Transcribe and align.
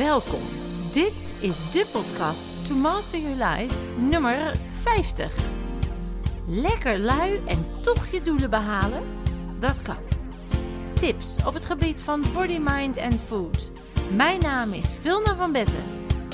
Welkom. 0.00 0.40
Dit 0.92 1.34
is 1.40 1.70
de 1.72 1.88
podcast 1.92 2.66
To 2.68 2.74
Master 2.74 3.20
Your 3.20 3.44
Life 3.44 3.76
nummer 3.98 4.56
50. 4.70 5.34
Lekker 6.46 6.98
lui 6.98 7.40
en 7.46 7.64
toch 7.82 8.06
je 8.06 8.22
doelen 8.22 8.50
behalen? 8.50 9.02
Dat 9.58 9.82
kan. 9.82 9.96
Tips 10.94 11.44
op 11.46 11.54
het 11.54 11.64
gebied 11.64 12.02
van 12.02 12.24
body, 12.34 12.58
mind 12.58 12.96
en 12.96 13.12
food. 13.12 13.70
Mijn 14.16 14.40
naam 14.40 14.72
is 14.72 14.96
Vilna 15.00 15.36
van 15.36 15.52
Betten 15.52 15.84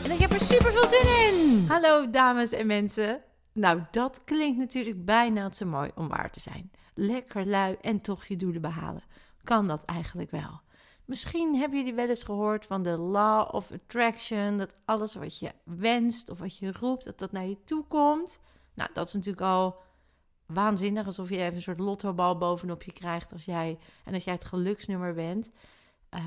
en 0.04 0.10
ik 0.10 0.18
heb 0.18 0.30
er 0.30 0.40
super 0.40 0.72
veel 0.72 0.86
zin 0.86 1.32
in. 1.32 1.64
Hallo 1.68 2.10
dames 2.10 2.52
en 2.52 2.66
mensen. 2.66 3.20
Nou, 3.52 3.80
dat 3.90 4.24
klinkt 4.24 4.58
natuurlijk 4.58 5.04
bijna 5.04 5.48
te 5.48 5.64
mooi 5.64 5.90
om 5.94 6.08
waar 6.08 6.30
te 6.30 6.40
zijn. 6.40 6.70
Lekker 6.94 7.46
lui 7.46 7.76
en 7.80 8.00
toch 8.00 8.24
je 8.24 8.36
doelen 8.36 8.60
behalen. 8.60 9.02
Kan 9.44 9.66
dat 9.68 9.84
eigenlijk 9.84 10.30
wel? 10.30 10.60
Misschien 11.06 11.56
hebben 11.56 11.78
jullie 11.78 11.94
wel 11.94 12.08
eens 12.08 12.24
gehoord 12.24 12.66
van 12.66 12.82
de 12.82 12.98
law 12.98 13.54
of 13.54 13.72
attraction, 13.72 14.58
dat 14.58 14.76
alles 14.84 15.14
wat 15.14 15.38
je 15.38 15.52
wenst 15.64 16.30
of 16.30 16.38
wat 16.38 16.58
je 16.58 16.72
roept, 16.72 17.04
dat 17.04 17.18
dat 17.18 17.32
naar 17.32 17.46
je 17.46 17.64
toe 17.64 17.84
komt. 17.84 18.38
Nou, 18.74 18.90
dat 18.92 19.06
is 19.06 19.12
natuurlijk 19.12 19.42
al 19.42 19.76
waanzinnig, 20.46 21.06
alsof 21.06 21.28
je 21.28 21.36
even 21.36 21.54
een 21.54 21.62
soort 21.62 21.78
lottobal 21.78 22.38
bovenop 22.38 22.82
je 22.82 22.92
krijgt 22.92 23.32
als 23.32 23.44
jij 23.44 23.78
en 24.04 24.12
dat 24.12 24.24
jij 24.24 24.34
het 24.34 24.44
geluksnummer 24.44 25.14
bent. 25.14 25.50
Uh, 26.10 26.26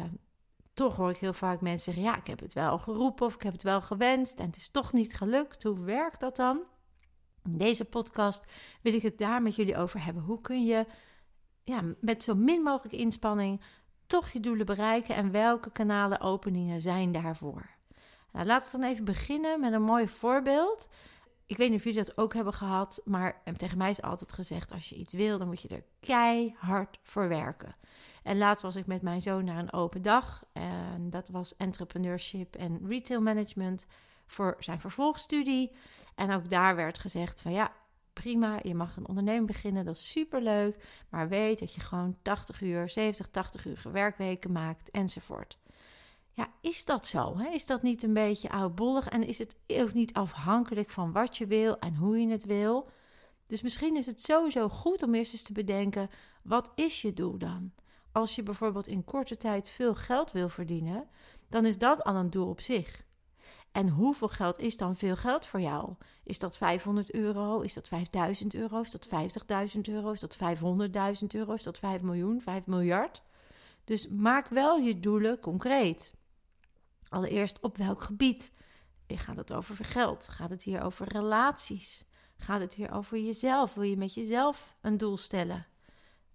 toch 0.73 0.95
hoor 0.95 1.09
ik 1.09 1.17
heel 1.17 1.33
vaak 1.33 1.61
mensen 1.61 1.93
zeggen: 1.93 2.11
ja, 2.11 2.17
ik 2.17 2.27
heb 2.27 2.39
het 2.39 2.53
wel 2.53 2.77
geroepen 2.77 3.25
of 3.25 3.33
ik 3.33 3.41
heb 3.41 3.53
het 3.53 3.63
wel 3.63 3.81
gewenst 3.81 4.39
en 4.39 4.45
het 4.45 4.55
is 4.55 4.69
toch 4.69 4.93
niet 4.93 5.15
gelukt. 5.15 5.63
Hoe 5.63 5.79
werkt 5.79 6.19
dat 6.19 6.35
dan? 6.35 6.61
In 7.43 7.57
deze 7.57 7.85
podcast 7.85 8.43
wil 8.81 8.93
ik 8.93 9.01
het 9.01 9.17
daar 9.17 9.41
met 9.41 9.55
jullie 9.55 9.77
over 9.77 10.03
hebben. 10.03 10.23
Hoe 10.23 10.41
kun 10.41 10.65
je 10.65 10.85
ja, 11.63 11.83
met 11.99 12.23
zo 12.23 12.35
min 12.35 12.61
mogelijk 12.61 12.95
inspanning 12.95 13.61
toch 14.09 14.29
je 14.29 14.39
doelen 14.39 14.65
bereiken 14.65 15.15
en 15.15 15.31
welke 15.31 15.71
kanalen 15.71 16.21
openingen 16.21 16.81
zijn 16.81 17.11
daarvoor? 17.11 17.69
Nou, 18.31 18.45
laten 18.45 18.71
we 18.71 18.77
dan 18.77 18.89
even 18.89 19.05
beginnen 19.05 19.59
met 19.59 19.73
een 19.73 19.81
mooi 19.81 20.07
voorbeeld. 20.07 20.87
Ik 21.45 21.57
weet 21.57 21.69
niet 21.69 21.77
of 21.77 21.83
jullie 21.83 22.03
dat 22.03 22.17
ook 22.17 22.33
hebben 22.33 22.53
gehad, 22.53 23.01
maar 23.05 23.41
tegen 23.57 23.77
mij 23.77 23.89
is 23.89 24.01
altijd 24.01 24.33
gezegd: 24.33 24.71
als 24.71 24.89
je 24.89 24.95
iets 24.95 25.13
wil, 25.13 25.37
dan 25.37 25.47
moet 25.47 25.61
je 25.61 25.67
er 25.67 25.83
keihard 25.99 26.97
voor 27.03 27.27
werken. 27.27 27.75
En 28.23 28.37
laatst 28.37 28.63
was 28.63 28.75
ik 28.75 28.85
met 28.85 29.01
mijn 29.01 29.21
zoon 29.21 29.43
naar 29.43 29.57
een 29.57 29.73
open 29.73 30.01
dag. 30.01 30.43
En 30.53 31.09
dat 31.09 31.29
was 31.29 31.55
entrepreneurship 31.55 32.55
en 32.55 32.87
retail 32.87 33.21
management 33.21 33.85
voor 34.27 34.55
zijn 34.59 34.79
vervolgstudie. 34.79 35.71
En 36.15 36.31
ook 36.31 36.49
daar 36.49 36.75
werd 36.75 36.99
gezegd 36.99 37.41
van 37.41 37.51
ja, 37.51 37.71
prima, 38.13 38.59
je 38.63 38.75
mag 38.75 38.97
een 38.97 39.07
onderneming 39.07 39.47
beginnen, 39.47 39.85
dat 39.85 39.95
is 39.95 40.11
superleuk. 40.11 41.03
Maar 41.09 41.29
weet 41.29 41.59
dat 41.59 41.73
je 41.73 41.81
gewoon 41.81 42.17
80 42.21 42.61
uur, 42.61 42.89
70, 42.89 43.27
80 43.27 43.65
uur 43.65 43.81
werkweken 43.91 44.51
maakt 44.51 44.91
enzovoort. 44.91 45.59
Ja, 46.31 46.47
is 46.61 46.85
dat 46.85 47.07
zo? 47.07 47.37
Hè? 47.37 47.49
Is 47.49 47.65
dat 47.65 47.81
niet 47.81 48.03
een 48.03 48.13
beetje 48.13 48.49
oudbollig? 48.49 49.07
En 49.07 49.23
is 49.23 49.37
het 49.37 49.55
ook 49.67 49.93
niet 49.93 50.13
afhankelijk 50.13 50.89
van 50.89 51.11
wat 51.11 51.37
je 51.37 51.47
wil 51.47 51.79
en 51.79 51.95
hoe 51.95 52.19
je 52.19 52.27
het 52.29 52.45
wil? 52.45 52.89
Dus 53.47 53.61
misschien 53.61 53.95
is 53.95 54.05
het 54.05 54.21
sowieso 54.21 54.69
goed 54.69 55.03
om 55.03 55.15
eerst 55.15 55.33
eens 55.33 55.43
te 55.43 55.53
bedenken: 55.53 56.09
wat 56.43 56.71
is 56.75 57.01
je 57.01 57.13
doel 57.13 57.37
dan? 57.37 57.71
Als 58.11 58.35
je 58.35 58.43
bijvoorbeeld 58.43 58.87
in 58.87 59.03
korte 59.03 59.37
tijd 59.37 59.69
veel 59.69 59.95
geld 59.95 60.31
wil 60.31 60.49
verdienen, 60.49 61.09
dan 61.49 61.65
is 61.65 61.77
dat 61.77 62.03
al 62.03 62.15
een 62.15 62.29
doel 62.29 62.47
op 62.49 62.61
zich. 62.61 63.07
En 63.79 63.89
hoeveel 63.89 64.27
geld 64.27 64.59
is 64.59 64.77
dan 64.77 64.95
veel 64.95 65.15
geld 65.15 65.45
voor 65.45 65.61
jou? 65.61 65.93
Is 66.23 66.39
dat 66.39 66.57
500 66.57 67.13
euro? 67.13 67.61
Is 67.61 67.73
dat 67.73 67.87
5000 67.87 68.53
euro? 68.53 68.81
Is 68.81 68.91
dat 68.91 69.07
50.000 69.75 69.79
euro? 69.81 70.11
Is 70.11 70.19
dat 70.19 70.37
500.000 71.21 71.27
euro? 71.27 71.53
Is 71.53 71.63
dat 71.63 71.79
5 71.79 72.01
miljoen? 72.01 72.41
5 72.41 72.65
miljard? 72.65 73.21
Dus 73.83 74.07
maak 74.07 74.47
wel 74.47 74.77
je 74.77 74.99
doelen 74.99 75.39
concreet. 75.39 76.13
Allereerst 77.09 77.59
op 77.59 77.77
welk 77.77 78.01
gebied? 78.01 78.51
Gaat 79.07 79.37
het 79.37 79.53
over 79.53 79.85
geld? 79.85 80.27
Gaat 80.27 80.49
het 80.49 80.63
hier 80.63 80.81
over 80.81 81.07
relaties? 81.07 82.05
Gaat 82.37 82.61
het 82.61 82.73
hier 82.73 82.91
over 82.91 83.17
jezelf? 83.17 83.73
Wil 83.73 83.83
je 83.83 83.97
met 83.97 84.13
jezelf 84.13 84.75
een 84.81 84.97
doel 84.97 85.17
stellen? 85.17 85.67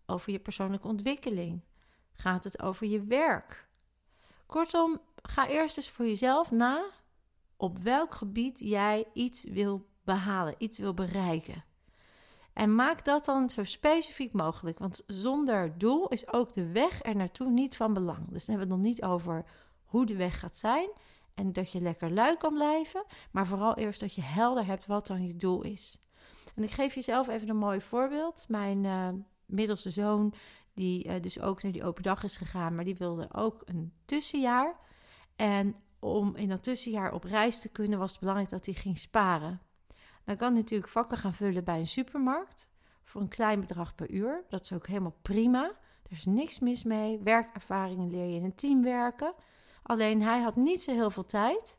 Over 0.07 0.33
je 0.33 0.39
persoonlijke 0.39 0.89
ontwikkeling? 0.89 1.65
Gaat 2.13 2.45
het 2.45 2.63
over 2.63 2.87
je 2.87 3.05
werk? 3.05 3.69
Kortom, 4.47 5.01
ga 5.23 5.49
eerst 5.49 5.77
eens 5.77 5.91
voor 5.91 6.07
jezelf 6.07 6.51
na 6.51 7.03
op 7.65 7.79
welk 7.79 8.15
gebied 8.15 8.59
jij 8.59 9.07
iets 9.13 9.45
wil 9.45 9.87
behalen, 10.05 10.55
iets 10.59 10.79
wil 10.79 10.95
bereiken. 10.95 11.65
En 12.53 12.75
maak 12.75 13.05
dat 13.05 13.25
dan 13.25 13.51
zo 13.51 13.63
specifiek 13.63 14.33
mogelijk, 14.33 14.79
want 14.79 15.03
zonder 15.07 15.79
doel 15.79 16.09
is 16.09 16.33
ook 16.33 16.53
de 16.53 16.73
weg 16.73 17.03
er 17.03 17.17
naartoe 17.17 17.51
niet 17.51 17.77
van 17.77 17.95
belang. 17.95 18.31
Dus 18.31 18.45
dan 18.45 18.57
hebben 18.57 18.77
we 18.77 18.83
het 18.83 18.83
nog 18.83 18.93
niet 18.93 19.05
over 19.13 19.45
hoe 19.85 20.07
de 20.07 20.17
weg 20.17 20.39
gaat 20.39 20.57
zijn 20.57 20.89
en 21.35 21.53
dat 21.53 21.73
je 21.73 21.81
lekker 21.81 22.11
lui 22.11 22.37
kan 22.37 22.55
blijven, 22.55 23.05
maar 23.31 23.47
vooral 23.47 23.77
eerst 23.77 24.01
dat 24.01 24.15
je 24.15 24.23
helder 24.23 24.67
hebt 24.67 24.87
wat 24.87 25.07
dan 25.07 25.27
je 25.27 25.37
doel 25.37 25.63
is. 25.63 25.99
En 26.55 26.63
ik 26.63 26.71
geef 26.71 26.95
jezelf 26.95 27.29
even 27.29 27.49
een 27.49 27.57
mooi 27.57 27.81
voorbeeld. 27.81 28.45
Mijn 28.49 28.85
uh, 28.85 29.09
middelste 29.47 29.91
zoon, 29.91 30.35
die 30.75 31.07
uh, 31.07 31.15
dus 31.21 31.41
ook 31.41 31.63
naar 31.63 31.73
die 31.73 31.85
open 31.85 32.03
dag 32.03 32.23
is 32.23 32.37
gegaan, 32.37 32.75
maar 32.75 32.85
die 32.85 32.97
wilde 32.97 33.29
ook 33.33 33.63
een 33.65 33.93
tussenjaar. 34.05 34.77
En 35.37 35.75
om 36.05 36.37
in 36.37 36.49
dat 36.49 36.63
tussenjaar 36.63 37.13
op 37.13 37.25
reis 37.25 37.61
te 37.61 37.69
kunnen, 37.69 37.99
was 37.99 38.11
het 38.11 38.21
belangrijk 38.21 38.51
dat 38.51 38.67
hij 38.67 38.75
ging 38.75 38.99
sparen. 38.99 39.61
Dan 40.25 40.37
kan 40.37 40.53
hij 40.53 40.61
natuurlijk 40.61 40.91
vakken 40.91 41.19
gaan 41.19 41.35
vullen 41.35 41.65
bij 41.65 41.79
een 41.79 41.87
supermarkt 41.87 42.69
voor 43.05 43.21
een 43.21 43.29
klein 43.29 43.61
bedrag 43.61 43.95
per 43.95 44.11
uur. 44.11 44.45
Dat 44.49 44.61
is 44.61 44.73
ook 44.73 44.87
helemaal 44.87 45.17
prima. 45.23 45.65
Er 46.03 46.17
is 46.17 46.25
niks 46.25 46.59
mis 46.59 46.85
mee. 46.85 47.21
Werkervaringen 47.23 48.11
leer 48.11 48.27
je 48.27 48.35
in 48.35 48.45
een 48.45 48.55
team 48.55 48.83
werken. 48.83 49.35
Alleen 49.83 50.23
hij 50.23 50.41
had 50.41 50.57
niet 50.57 50.83
zo 50.83 50.93
heel 50.93 51.11
veel 51.11 51.27
tijd. 51.27 51.79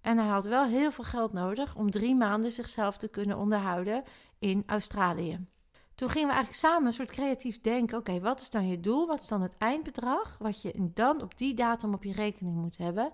En 0.00 0.18
hij 0.18 0.28
had 0.28 0.44
wel 0.44 0.64
heel 0.64 0.90
veel 0.90 1.04
geld 1.04 1.32
nodig 1.32 1.74
om 1.74 1.90
drie 1.90 2.14
maanden 2.14 2.52
zichzelf 2.52 2.96
te 2.96 3.08
kunnen 3.08 3.38
onderhouden 3.38 4.02
in 4.38 4.62
Australië. 4.66 5.46
Toen 5.94 6.10
gingen 6.10 6.28
we 6.28 6.34
eigenlijk 6.34 6.64
samen 6.66 6.86
een 6.86 6.92
soort 6.92 7.10
creatief 7.10 7.60
denken: 7.60 7.98
oké, 7.98 8.20
wat 8.20 8.40
is 8.40 8.50
dan 8.50 8.68
je 8.68 8.80
doel? 8.80 9.06
Wat 9.06 9.20
is 9.20 9.28
dan 9.28 9.42
het 9.42 9.56
eindbedrag? 9.58 10.38
Wat 10.38 10.62
je 10.62 10.90
dan 10.94 11.22
op 11.22 11.38
die 11.38 11.54
datum 11.54 11.94
op 11.94 12.04
je 12.04 12.12
rekening 12.12 12.56
moet 12.56 12.76
hebben? 12.76 13.12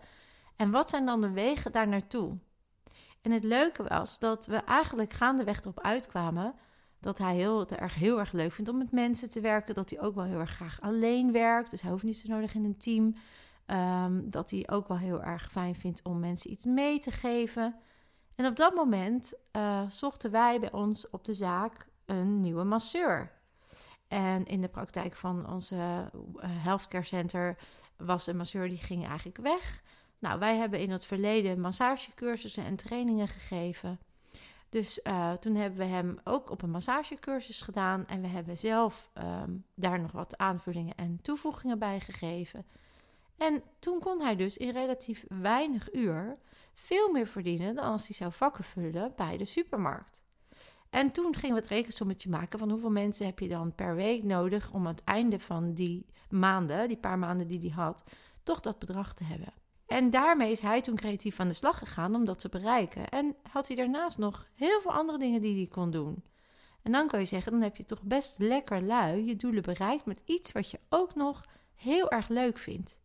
En 0.63 0.71
wat 0.71 0.91
zijn 0.91 1.07
dan 1.07 1.21
de 1.21 1.31
wegen 1.31 1.73
daar 1.73 1.89
naartoe? 1.89 2.39
En 3.23 3.31
het 3.31 3.45
leuke 3.45 3.83
was 3.83 4.19
dat 4.19 4.47
we 4.47 4.57
eigenlijk 4.57 5.13
gaandeweg 5.13 5.61
erop 5.61 5.81
uitkwamen 5.81 6.55
dat 7.01 7.19
hij 7.19 7.35
heel 7.35 7.69
erg, 7.69 7.95
heel 7.95 8.19
erg 8.19 8.33
leuk 8.33 8.53
vindt 8.53 8.71
om 8.71 8.79
met 8.79 8.93
mensen 8.93 9.31
te 9.31 9.41
werken. 9.41 9.75
Dat 9.75 9.91
hij 9.91 10.01
ook 10.01 10.15
wel 10.15 10.25
heel 10.25 10.39
erg 10.39 10.51
graag 10.51 10.81
alleen 10.81 11.33
werkt. 11.33 11.71
Dus 11.71 11.83
hij 11.83 11.91
hoeft 11.91 12.03
niet 12.03 12.17
zo 12.17 12.33
nodig 12.33 12.55
in 12.55 12.65
een 12.65 12.77
team. 12.77 13.17
Ehm, 13.67 14.21
dat 14.25 14.51
hij 14.51 14.69
ook 14.71 14.89
wel 14.89 14.99
heel 14.99 15.23
erg 15.23 15.51
fijn 15.51 15.75
vindt 15.75 16.03
om 16.03 16.21
mensen 16.21 16.51
iets 16.51 16.65
mee 16.65 16.99
te 16.99 17.11
geven. 17.11 17.75
En 18.35 18.47
op 18.47 18.57
dat 18.57 18.75
moment 18.75 19.35
uh, 19.53 19.83
zochten 19.89 20.31
wij 20.31 20.61
bij 20.61 20.73
ons 20.73 21.11
op 21.11 21.25
de 21.25 21.35
zaak 21.35 21.87
een 22.05 22.41
nieuwe 22.41 22.65
masseur. 22.65 23.33
En 24.09 24.47
in 24.47 24.61
de 24.61 24.69
praktijk 24.69 25.15
van 25.15 25.51
onze 25.51 25.75
uh, 25.77 26.11
healthcare 26.43 27.05
center 27.05 27.59
was 27.97 28.27
een 28.27 28.37
masseur 28.37 28.69
die 28.69 28.79
ging 28.79 29.07
eigenlijk 29.07 29.39
weg. 29.39 29.83
Nou, 30.23 30.39
wij 30.39 30.57
hebben 30.57 30.81
in 30.81 30.91
het 30.91 31.05
verleden 31.05 31.61
massagecursussen 31.61 32.65
en 32.65 32.77
trainingen 32.77 33.29
gegeven. 33.29 34.01
Dus 34.69 35.01
uh, 35.05 35.33
toen 35.33 35.55
hebben 35.55 35.79
we 35.79 35.85
hem 35.85 36.19
ook 36.25 36.51
op 36.51 36.63
een 36.63 36.71
massagecursus 36.71 37.63
gedaan. 37.63 38.07
En 38.07 38.21
we 38.21 38.27
hebben 38.27 38.59
zelf 38.59 39.11
um, 39.15 39.65
daar 39.75 40.01
nog 40.01 40.13
wat 40.13 40.39
aanvullingen 40.39 40.95
en 40.95 41.19
toevoegingen 41.23 41.79
bij 41.79 42.01
gegeven. 42.01 42.67
En 43.37 43.63
toen 43.79 44.01
kon 44.01 44.21
hij 44.21 44.37
dus 44.37 44.57
in 44.57 44.71
relatief 44.71 45.25
weinig 45.29 45.95
uur 45.95 46.39
veel 46.75 47.11
meer 47.11 47.27
verdienen 47.27 47.75
dan 47.75 47.85
als 47.85 48.07
hij 48.07 48.17
zou 48.17 48.33
vakken 48.33 48.65
vullen 48.65 49.13
bij 49.17 49.37
de 49.37 49.45
supermarkt. 49.45 50.23
En 50.91 51.11
toen 51.11 51.35
gingen 51.35 51.55
we 51.55 51.61
het 51.61 51.71
rekensommetje 51.71 52.31
maken 52.31 52.59
van 52.59 52.71
hoeveel 52.71 52.91
mensen 52.91 53.27
heb 53.27 53.39
je 53.39 53.49
dan 53.49 53.75
per 53.75 53.95
week 53.95 54.23
nodig 54.23 54.73
om 54.73 54.87
aan 54.87 54.95
het 54.95 55.05
einde 55.05 55.41
van 55.41 55.75
die 55.75 56.07
maanden, 56.31 56.89
die 56.89 56.97
paar 56.97 57.19
maanden 57.19 57.47
die 57.47 57.61
hij 57.61 57.85
had, 57.85 58.05
toch 58.43 58.61
dat 58.61 58.79
bedrag 58.79 59.15
te 59.15 59.25
hebben. 59.25 59.62
En 59.93 60.11
daarmee 60.11 60.51
is 60.51 60.61
hij 60.61 60.81
toen 60.81 60.97
creatief 60.97 61.41
aan 61.41 61.49
de 61.49 61.55
slag 61.55 61.79
gegaan 61.79 62.15
om 62.15 62.25
dat 62.25 62.39
te 62.39 62.49
bereiken. 62.49 63.09
En 63.09 63.37
had 63.51 63.67
hij 63.67 63.77
daarnaast 63.77 64.19
nog 64.19 64.47
heel 64.55 64.81
veel 64.81 64.93
andere 64.93 65.19
dingen 65.19 65.41
die 65.43 65.57
hij 65.57 65.67
kon 65.67 65.91
doen. 65.91 66.25
En 66.83 66.93
dan 66.93 67.07
kan 67.07 67.21
je 67.21 67.27
zeggen, 67.27 67.53
dan 67.53 67.63
heb 67.63 67.77
je 67.77 67.85
toch 67.85 68.03
best 68.03 68.39
lekker 68.39 68.83
lui 68.83 69.27
je 69.27 69.37
doelen 69.37 69.63
bereikt 69.63 70.05
met 70.05 70.21
iets 70.25 70.53
wat 70.53 70.71
je 70.71 70.81
ook 70.89 71.15
nog 71.15 71.45
heel 71.75 72.11
erg 72.11 72.29
leuk 72.29 72.59
vindt. 72.59 73.01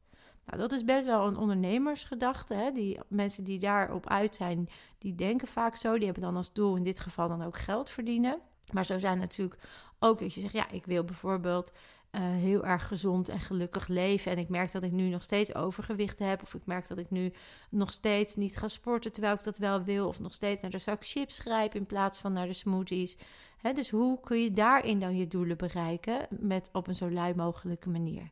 Nou, 0.45 0.59
dat 0.59 0.71
is 0.71 0.83
best 0.83 1.05
wel 1.05 1.27
een 1.27 1.37
ondernemersgedachte. 1.37 2.53
Hè? 2.53 2.71
Die 2.71 2.99
mensen 3.07 3.43
die 3.43 3.59
daarop 3.59 4.07
uit 4.07 4.35
zijn, 4.35 4.69
die 4.97 5.15
denken 5.15 5.47
vaak 5.47 5.75
zo. 5.75 5.95
Die 5.95 6.05
hebben 6.05 6.23
dan 6.23 6.35
als 6.35 6.53
doel 6.53 6.75
in 6.75 6.83
dit 6.83 6.99
geval 6.99 7.27
dan 7.27 7.43
ook 7.43 7.57
geld 7.57 7.89
verdienen. 7.89 8.39
Maar 8.71 8.85
zo 8.85 8.99
zijn 8.99 9.19
natuurlijk 9.19 9.61
ook 9.99 10.19
dat 10.19 10.33
je 10.33 10.41
zegt, 10.41 10.53
ja, 10.53 10.69
ik 10.69 10.85
wil 10.85 11.03
bijvoorbeeld 11.03 11.71
uh, 12.11 12.21
heel 12.21 12.65
erg 12.65 12.87
gezond 12.87 13.29
en 13.29 13.39
gelukkig 13.39 13.87
leven. 13.87 14.31
En 14.31 14.37
ik 14.37 14.49
merk 14.49 14.71
dat 14.71 14.83
ik 14.83 14.91
nu 14.91 15.09
nog 15.09 15.23
steeds 15.23 15.55
overgewicht 15.55 16.19
heb. 16.19 16.41
Of 16.41 16.53
ik 16.53 16.65
merk 16.65 16.87
dat 16.87 16.97
ik 16.97 17.09
nu 17.09 17.33
nog 17.69 17.91
steeds 17.91 18.35
niet 18.35 18.57
ga 18.57 18.67
sporten 18.67 19.11
terwijl 19.11 19.33
ik 19.33 19.43
dat 19.43 19.57
wel 19.57 19.83
wil. 19.83 20.07
Of 20.07 20.19
nog 20.19 20.33
steeds 20.33 20.61
naar 20.61 20.71
de 20.71 20.77
zak 20.77 21.05
chips 21.05 21.39
grijp 21.39 21.75
in 21.75 21.85
plaats 21.85 22.19
van 22.19 22.33
naar 22.33 22.47
de 22.47 22.53
smoothies. 22.53 23.17
dus 23.73 23.89
hoe 23.89 24.19
kun 24.19 24.41
je 24.43 24.51
daarin 24.51 24.99
dan 24.99 25.17
je 25.17 25.27
doelen 25.27 25.57
bereiken 25.57 26.27
met 26.29 26.69
op 26.73 26.87
een 26.87 26.95
zo 26.95 27.11
lui 27.11 27.35
mogelijke 27.35 27.89
manier? 27.89 28.31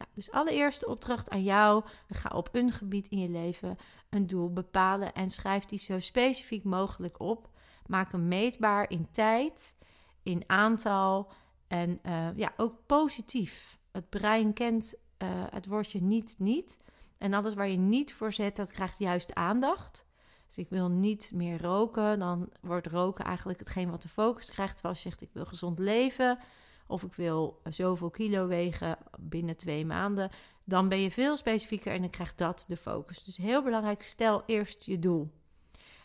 Nou, 0.00 0.12
dus 0.14 0.30
allereerste 0.30 0.88
opdracht 0.88 1.30
aan 1.30 1.42
jou: 1.42 1.84
ga 2.08 2.28
op 2.28 2.48
een 2.52 2.72
gebied 2.72 3.08
in 3.08 3.18
je 3.18 3.28
leven 3.28 3.78
een 4.10 4.26
doel 4.26 4.52
bepalen 4.52 5.12
en 5.12 5.28
schrijf 5.28 5.64
die 5.64 5.78
zo 5.78 5.98
specifiek 5.98 6.64
mogelijk 6.64 7.20
op. 7.20 7.48
Maak 7.86 8.12
hem 8.12 8.28
meetbaar 8.28 8.90
in 8.90 9.08
tijd, 9.10 9.74
in 10.22 10.44
aantal 10.46 11.32
en 11.70 12.00
uh, 12.06 12.28
ja, 12.34 12.52
ook 12.56 12.74
positief. 12.86 13.78
Het 13.92 14.08
brein 14.08 14.52
kent 14.52 14.94
uh, 15.22 15.28
het 15.50 15.66
woordje 15.66 16.02
niet 16.02 16.34
niet. 16.38 16.76
En 17.18 17.32
alles 17.32 17.54
waar 17.54 17.68
je 17.68 17.76
niet 17.76 18.14
voor 18.14 18.32
zet, 18.32 18.56
dat 18.56 18.72
krijgt 18.72 18.98
juist 18.98 19.34
aandacht. 19.34 20.06
Dus 20.46 20.58
ik 20.58 20.68
wil 20.68 20.88
niet 20.88 21.30
meer 21.34 21.62
roken, 21.62 22.18
dan 22.18 22.48
wordt 22.60 22.86
roken 22.86 23.24
eigenlijk 23.24 23.58
hetgeen 23.58 23.90
wat 23.90 24.02
de 24.02 24.08
focus 24.08 24.50
krijgt. 24.50 24.82
Als 24.82 25.02
je 25.02 25.08
zegt 25.08 25.20
ik 25.20 25.30
wil 25.32 25.44
gezond 25.44 25.78
leven 25.78 26.38
of 26.86 27.02
ik 27.02 27.14
wil 27.14 27.60
zoveel 27.64 28.10
kilo 28.10 28.46
wegen 28.46 28.98
binnen 29.18 29.56
twee 29.56 29.86
maanden, 29.86 30.30
dan 30.64 30.88
ben 30.88 31.00
je 31.00 31.10
veel 31.10 31.36
specifieker 31.36 31.92
en 31.92 32.00
dan 32.00 32.10
krijgt 32.10 32.38
dat 32.38 32.64
de 32.68 32.76
focus. 32.76 33.24
Dus 33.24 33.36
heel 33.36 33.62
belangrijk, 33.62 34.02
stel 34.02 34.42
eerst 34.46 34.84
je 34.84 34.98
doel. 34.98 35.30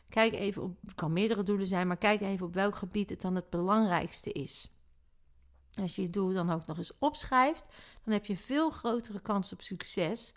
Kijk 0.10 0.34
even 0.34 0.64
op, 0.64 0.78
het 0.86 0.96
kan 0.96 1.14
meerdere 1.14 1.44
doelen 1.44 1.68
zijn, 1.68 1.88
maar 1.88 1.98
kijk 1.98 2.22
even 2.22 2.46
op 2.46 2.54
welk 2.54 2.76
gebied 2.76 3.10
het 3.10 3.22
dan 3.22 3.36
het 3.36 3.50
belangrijkste 3.50 4.32
is. 4.32 4.75
Als 5.81 5.95
je 5.95 6.01
je 6.01 6.10
doel 6.10 6.33
dan 6.33 6.51
ook 6.51 6.66
nog 6.66 6.77
eens 6.77 6.98
opschrijft, 7.00 7.68
dan 8.04 8.13
heb 8.13 8.25
je 8.25 8.38
veel 8.38 8.69
grotere 8.69 9.19
kans 9.19 9.54
op 9.54 9.62
succes. 9.62 10.36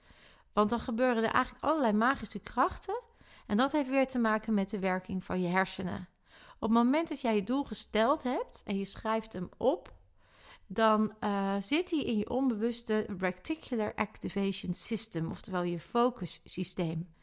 Want 0.52 0.70
dan 0.70 0.80
gebeuren 0.80 1.24
er 1.24 1.32
eigenlijk 1.32 1.64
allerlei 1.64 1.92
magische 1.92 2.38
krachten. 2.38 3.02
En 3.46 3.56
dat 3.56 3.72
heeft 3.72 3.88
weer 3.88 4.06
te 4.06 4.18
maken 4.18 4.54
met 4.54 4.70
de 4.70 4.78
werking 4.78 5.24
van 5.24 5.40
je 5.40 5.48
hersenen. 5.48 6.08
Op 6.54 6.68
het 6.68 6.70
moment 6.70 7.08
dat 7.08 7.20
jij 7.20 7.34
je 7.34 7.44
doel 7.44 7.64
gesteld 7.64 8.22
hebt 8.22 8.62
en 8.66 8.78
je 8.78 8.84
schrijft 8.84 9.32
hem 9.32 9.48
op, 9.56 9.92
dan 10.66 11.12
uh, 11.20 11.54
zit 11.60 11.90
hij 11.90 12.00
in 12.00 12.18
je 12.18 12.30
onbewuste 12.30 13.06
Reticular 13.18 13.94
Activation 13.94 14.74
System, 14.74 15.30
oftewel 15.30 15.62
je 15.62 15.80
focus 15.80 16.40
systeem. 16.44 17.14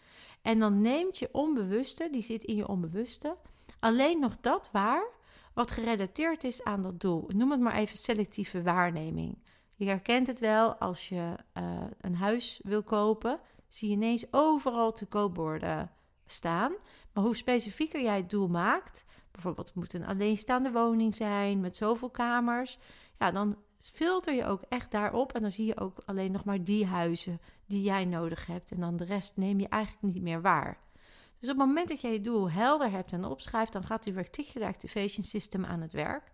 En 0.42 0.60
dan 0.60 0.82
neemt 0.82 1.18
je 1.18 1.30
onbewuste, 1.32 2.10
die 2.12 2.22
zit 2.22 2.44
in 2.44 2.56
je 2.56 2.68
onbewuste, 2.68 3.38
alleen 3.80 4.20
nog 4.20 4.38
dat 4.42 4.70
waar 4.72 5.08
wat 5.56 5.72
gerelateerd 5.72 6.44
is 6.44 6.64
aan 6.64 6.84
dat 6.84 7.00
doel. 7.00 7.30
Noem 7.36 7.52
het 7.52 7.60
maar 7.60 7.76
even 7.76 7.98
selectieve 7.98 8.62
waarneming. 8.62 9.38
Je 9.76 9.86
herkent 9.86 10.28
het 10.28 10.40
wel 10.40 10.76
als 10.76 11.10
je 11.10 11.36
uh, 11.58 11.82
een 12.02 12.16
huis 12.16 12.60
wil 12.64 12.84
kopen, 12.84 13.40
zie 13.68 13.90
je 13.90 13.96
ineens 13.96 14.34
overal 14.34 14.92
te 14.92 15.06
koopborden 15.06 15.92
staan. 16.26 16.74
Maar 17.14 17.24
hoe 17.24 17.36
specifieker 17.36 18.02
jij 18.02 18.18
het 18.18 18.30
doel 18.30 18.48
maakt, 18.48 19.06
bijvoorbeeld 19.32 19.68
het 19.68 19.76
moet 19.76 19.94
een 19.94 20.06
alleenstaande 20.06 20.72
woning 20.72 21.16
zijn 21.16 21.60
met 21.60 21.76
zoveel 21.76 22.10
kamers, 22.10 22.78
ja, 23.20 23.32
dan 23.32 23.58
filter 23.80 24.34
je 24.34 24.46
ook 24.46 24.62
echt 24.70 24.92
daarop 24.92 25.34
en 25.34 25.42
dan 25.42 25.52
zie 25.52 25.66
je 25.66 25.80
ook 25.80 26.02
alleen 26.06 26.32
nog 26.32 26.44
maar 26.44 26.64
die 26.64 26.86
huizen 26.86 27.42
die 27.66 27.84
jij 27.84 28.06
nodig 28.06 28.46
hebt 28.46 28.72
en 28.72 28.80
dan 28.80 28.98
de 28.98 29.06
rest 29.06 29.38
neem 29.38 29.60
je 29.60 29.68
eigenlijk 29.68 30.14
niet 30.14 30.24
meer 30.24 30.42
waar. 30.42 30.85
Dus 31.40 31.50
op 31.50 31.58
het 31.58 31.68
moment 31.68 31.88
dat 31.88 32.02
je 32.02 32.08
je 32.08 32.22
doel 32.22 32.52
helder 32.52 32.92
hebt 32.92 33.12
en 33.12 33.26
opschrijft, 33.26 33.74
dan 33.74 33.84
gaat 33.84 34.04
die 34.04 34.14
Reticular 34.14 34.68
Activation 34.68 35.24
System 35.24 35.66
aan 35.66 35.82
het 35.82 35.92
werk. 35.92 36.32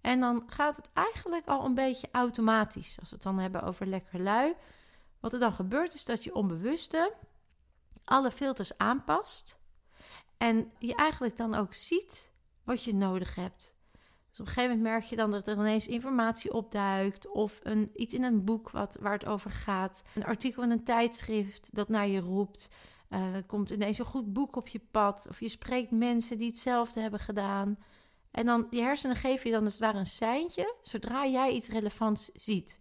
En 0.00 0.20
dan 0.20 0.42
gaat 0.46 0.76
het 0.76 0.90
eigenlijk 0.92 1.46
al 1.46 1.64
een 1.64 1.74
beetje 1.74 2.08
automatisch. 2.12 2.96
Als 3.00 3.08
we 3.08 3.14
het 3.14 3.24
dan 3.24 3.38
hebben 3.38 3.62
over 3.62 3.86
lekker 3.86 4.20
lui. 4.20 4.54
Wat 5.20 5.32
er 5.32 5.38
dan 5.38 5.52
gebeurt 5.52 5.94
is 5.94 6.04
dat 6.04 6.24
je 6.24 6.34
onbewuste 6.34 7.14
alle 8.04 8.30
filters 8.30 8.78
aanpast. 8.78 9.58
En 10.36 10.72
je 10.78 10.94
eigenlijk 10.94 11.36
dan 11.36 11.54
ook 11.54 11.74
ziet 11.74 12.30
wat 12.64 12.84
je 12.84 12.94
nodig 12.94 13.34
hebt. 13.34 13.74
Dus 14.30 14.40
op 14.40 14.46
een 14.46 14.52
gegeven 14.52 14.76
moment 14.76 14.94
merk 14.94 15.04
je 15.04 15.16
dan 15.16 15.30
dat 15.30 15.48
er 15.48 15.56
ineens 15.56 15.86
informatie 15.86 16.52
opduikt. 16.52 17.28
Of 17.28 17.60
een, 17.62 17.90
iets 17.94 18.14
in 18.14 18.22
een 18.22 18.44
boek 18.44 18.70
wat, 18.70 18.96
waar 19.00 19.12
het 19.12 19.26
over 19.26 19.50
gaat. 19.50 20.02
Een 20.14 20.24
artikel 20.24 20.62
in 20.62 20.70
een 20.70 20.84
tijdschrift 20.84 21.68
dat 21.72 21.88
naar 21.88 22.06
je 22.06 22.20
roept. 22.20 22.68
Uh, 23.14 23.34
er 23.34 23.44
komt 23.44 23.70
ineens 23.70 23.98
een 23.98 24.04
goed 24.04 24.32
boek 24.32 24.56
op 24.56 24.68
je 24.68 24.80
pad. 24.90 25.26
Of 25.28 25.40
je 25.40 25.48
spreekt 25.48 25.90
mensen 25.90 26.38
die 26.38 26.46
hetzelfde 26.46 27.00
hebben 27.00 27.20
gedaan. 27.20 27.78
En 28.30 28.46
dan, 28.46 28.66
die 28.70 28.82
hersenen 28.82 29.16
geven 29.16 29.46
je 29.50 29.54
dan 29.54 29.64
als 29.64 29.72
het 29.72 29.82
ware 29.82 29.98
een 29.98 30.06
seintje. 30.06 30.74
Zodra 30.82 31.26
jij 31.26 31.52
iets 31.52 31.68
relevants 31.68 32.30
ziet. 32.32 32.80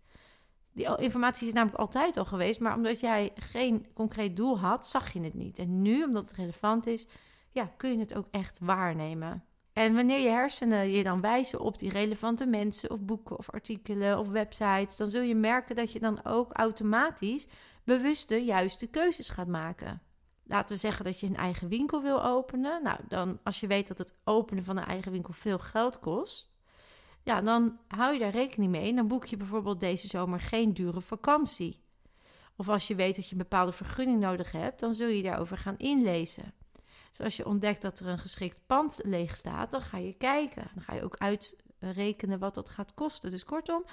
Die 0.72 0.98
informatie 0.98 1.48
is 1.48 1.54
namelijk 1.54 1.80
altijd 1.80 2.18
al 2.18 2.26
geweest. 2.26 2.60
Maar 2.60 2.76
omdat 2.76 3.00
jij 3.00 3.32
geen 3.36 3.88
concreet 3.94 4.36
doel 4.36 4.60
had, 4.60 4.88
zag 4.88 5.14
je 5.14 5.22
het 5.22 5.34
niet. 5.34 5.60
En 5.60 5.82
nu, 5.82 6.04
omdat 6.04 6.28
het 6.28 6.36
relevant 6.36 6.88
is, 6.88 7.08
ja, 7.52 7.72
kun 7.78 7.92
je 7.92 8.00
het 8.00 8.16
ook 8.16 8.28
echt 8.32 8.60
waarnemen. 8.62 9.44
En 9.74 9.96
wanneer 9.96 10.20
je 10.20 10.30
hersenen 10.30 10.92
je 10.92 11.04
dan 11.04 11.22
wijzen 11.22 11.60
op 11.60 11.80
die 11.80 11.90
relevante 11.90 12.46
mensen 12.46 12.92
of 12.92 13.02
boeken 13.02 13.38
of 13.38 13.50
artikelen 13.50 14.20
of 14.20 14.28
websites, 14.28 14.98
dan 14.98 15.08
zul 15.08 15.22
je 15.22 15.36
merken 15.36 15.76
dat 15.76 15.92
je 15.92 16.00
dan 16.00 16.26
ook 16.26 16.54
automatisch 16.54 17.48
bewuste 17.84 18.44
juiste 18.44 18.88
keuzes 18.88 19.30
gaat 19.30 19.48
maken. 19.48 20.02
Laten 20.46 20.76
we 20.76 20.82
zeggen 20.82 21.06
dat 21.06 21.20
je 21.20 21.28
een 21.28 21.36
eigen 21.36 21.68
winkel 21.68 22.02
wil 22.02 22.24
openen. 22.24 22.84
Nou, 22.84 23.00
dan 23.08 23.40
als 23.44 23.60
je 23.60 23.68
weet 23.68 23.88
dat 23.88 23.98
het 23.98 24.16
openen 24.24 24.64
van 24.64 24.78
een 24.78 24.86
eigen 24.86 25.12
winkel 25.12 25.34
veel 25.34 25.60
geld 25.60 26.00
kost, 26.00 26.52
ja, 27.24 27.42
dan 27.42 27.80
hou 27.88 28.14
je 28.14 28.20
daar 28.20 28.32
rekening 28.32 28.72
mee. 28.72 28.96
Dan 28.96 29.08
boek 29.08 29.26
je 29.26 29.38
bijvoorbeeld 29.38 29.80
deze 29.80 30.08
zomer 30.08 30.40
geen 30.40 30.74
dure 30.74 31.02
vakantie. 31.02 31.82
Of 32.56 32.70
als 32.70 32.88
je 32.88 32.96
weet 32.96 33.16
dat 33.16 33.26
je 33.26 33.32
een 33.32 33.38
bepaalde 33.38 33.72
vergunning 33.72 34.20
nodig 34.20 34.52
hebt, 34.52 34.80
dan 34.80 34.94
zul 34.94 35.08
je 35.08 35.24
daarover 35.24 35.58
gaan 35.58 35.78
inlezen. 35.78 36.54
Dus 37.10 37.26
als 37.26 37.38
je 37.38 37.46
ontdekt 37.46 37.82
dat 37.82 38.00
er 38.00 38.08
een 38.08 38.20
geschikt 38.20 38.60
pand 38.66 39.00
leeg 39.04 39.36
staat, 39.36 39.72
dan 39.72 39.82
ga 39.82 39.98
je 39.98 40.14
kijken. 40.14 40.68
Dan 40.74 40.84
ga 40.84 40.94
je 40.94 41.04
ook 41.04 41.18
uitrekenen 41.18 42.40
wat 42.40 42.56
dat 42.56 42.70
gaat 42.70 42.94
kosten. 42.94 43.32
Dus 43.32 43.44
kortom, 43.44 43.86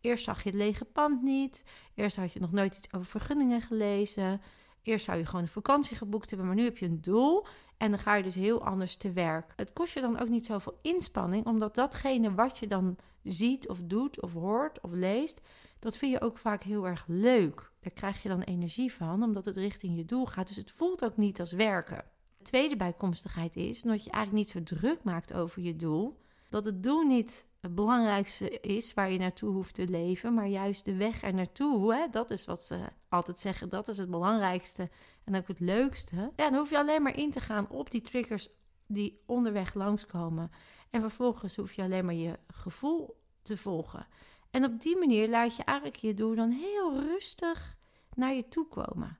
eerst 0.00 0.24
zag 0.24 0.42
je 0.42 0.48
het 0.48 0.58
lege 0.58 0.84
pand 0.84 1.22
niet. 1.22 1.64
Eerst 1.94 2.16
had 2.16 2.32
je 2.32 2.40
nog 2.40 2.52
nooit 2.52 2.76
iets 2.76 2.92
over 2.92 3.06
vergunningen 3.06 3.60
gelezen. 3.60 4.40
Eerst 4.88 5.04
zou 5.04 5.18
je 5.18 5.26
gewoon 5.26 5.42
een 5.42 5.48
vakantie 5.48 5.96
geboekt 5.96 6.28
hebben, 6.28 6.46
maar 6.46 6.56
nu 6.56 6.64
heb 6.64 6.78
je 6.78 6.86
een 6.86 7.00
doel 7.00 7.46
en 7.76 7.90
dan 7.90 7.98
ga 7.98 8.14
je 8.14 8.22
dus 8.22 8.34
heel 8.34 8.64
anders 8.64 8.96
te 8.96 9.12
werk. 9.12 9.52
Het 9.56 9.72
kost 9.72 9.94
je 9.94 10.00
dan 10.00 10.18
ook 10.18 10.28
niet 10.28 10.46
zoveel 10.46 10.78
inspanning, 10.82 11.46
omdat 11.46 11.74
datgene 11.74 12.34
wat 12.34 12.58
je 12.58 12.66
dan 12.66 12.96
ziet 13.22 13.68
of 13.68 13.80
doet 13.82 14.22
of 14.22 14.32
hoort 14.32 14.80
of 14.80 14.90
leest, 14.90 15.40
dat 15.78 15.96
vind 15.96 16.12
je 16.12 16.20
ook 16.20 16.38
vaak 16.38 16.62
heel 16.62 16.86
erg 16.86 17.04
leuk. 17.06 17.70
Daar 17.80 17.92
krijg 17.92 18.22
je 18.22 18.28
dan 18.28 18.40
energie 18.40 18.92
van, 18.92 19.22
omdat 19.22 19.44
het 19.44 19.56
richting 19.56 19.96
je 19.96 20.04
doel 20.04 20.26
gaat. 20.26 20.46
Dus 20.46 20.56
het 20.56 20.70
voelt 20.70 21.04
ook 21.04 21.16
niet 21.16 21.40
als 21.40 21.52
werken. 21.52 22.04
De 22.38 22.44
tweede 22.44 22.76
bijkomstigheid 22.76 23.56
is 23.56 23.82
dat 23.82 24.04
je 24.04 24.10
eigenlijk 24.10 24.44
niet 24.44 24.68
zo 24.68 24.76
druk 24.76 25.04
maakt 25.04 25.32
over 25.32 25.62
je 25.62 25.76
doel. 25.76 26.20
Dat 26.48 26.64
het 26.64 26.82
doel 26.82 27.02
niet 27.02 27.44
het 27.60 27.74
belangrijkste 27.74 28.50
is 28.60 28.94
waar 28.94 29.10
je 29.10 29.18
naartoe 29.18 29.50
hoeft 29.50 29.74
te 29.74 29.88
leven, 29.88 30.34
maar 30.34 30.46
juist 30.46 30.84
de 30.84 30.96
weg 30.96 31.22
er 31.22 31.34
naartoe. 31.34 32.08
Dat 32.10 32.30
is 32.30 32.44
wat 32.44 32.62
ze 32.62 32.78
altijd 33.08 33.38
zeggen, 33.38 33.68
dat 33.68 33.88
is 33.88 33.98
het 33.98 34.10
belangrijkste 34.10 34.90
en 35.24 35.36
ook 35.36 35.48
het 35.48 35.60
leukste. 35.60 36.16
Ja, 36.16 36.50
dan 36.50 36.54
hoef 36.54 36.70
je 36.70 36.78
alleen 36.78 37.02
maar 37.02 37.16
in 37.16 37.30
te 37.30 37.40
gaan 37.40 37.70
op 37.70 37.90
die 37.90 38.00
triggers 38.00 38.48
die 38.86 39.22
onderweg 39.26 39.74
langskomen. 39.74 40.50
En 40.90 41.00
vervolgens 41.00 41.56
hoef 41.56 41.72
je 41.72 41.82
alleen 41.82 42.04
maar 42.04 42.14
je 42.14 42.38
gevoel 42.46 43.20
te 43.42 43.56
volgen. 43.56 44.06
En 44.50 44.64
op 44.64 44.80
die 44.80 44.96
manier 44.96 45.28
laat 45.28 45.56
je 45.56 45.64
eigenlijk 45.64 45.98
je 45.98 46.14
doel 46.14 46.34
dan 46.34 46.50
heel 46.50 47.00
rustig 47.00 47.76
naar 48.14 48.34
je 48.34 48.48
toe 48.48 48.66
komen. 48.68 49.18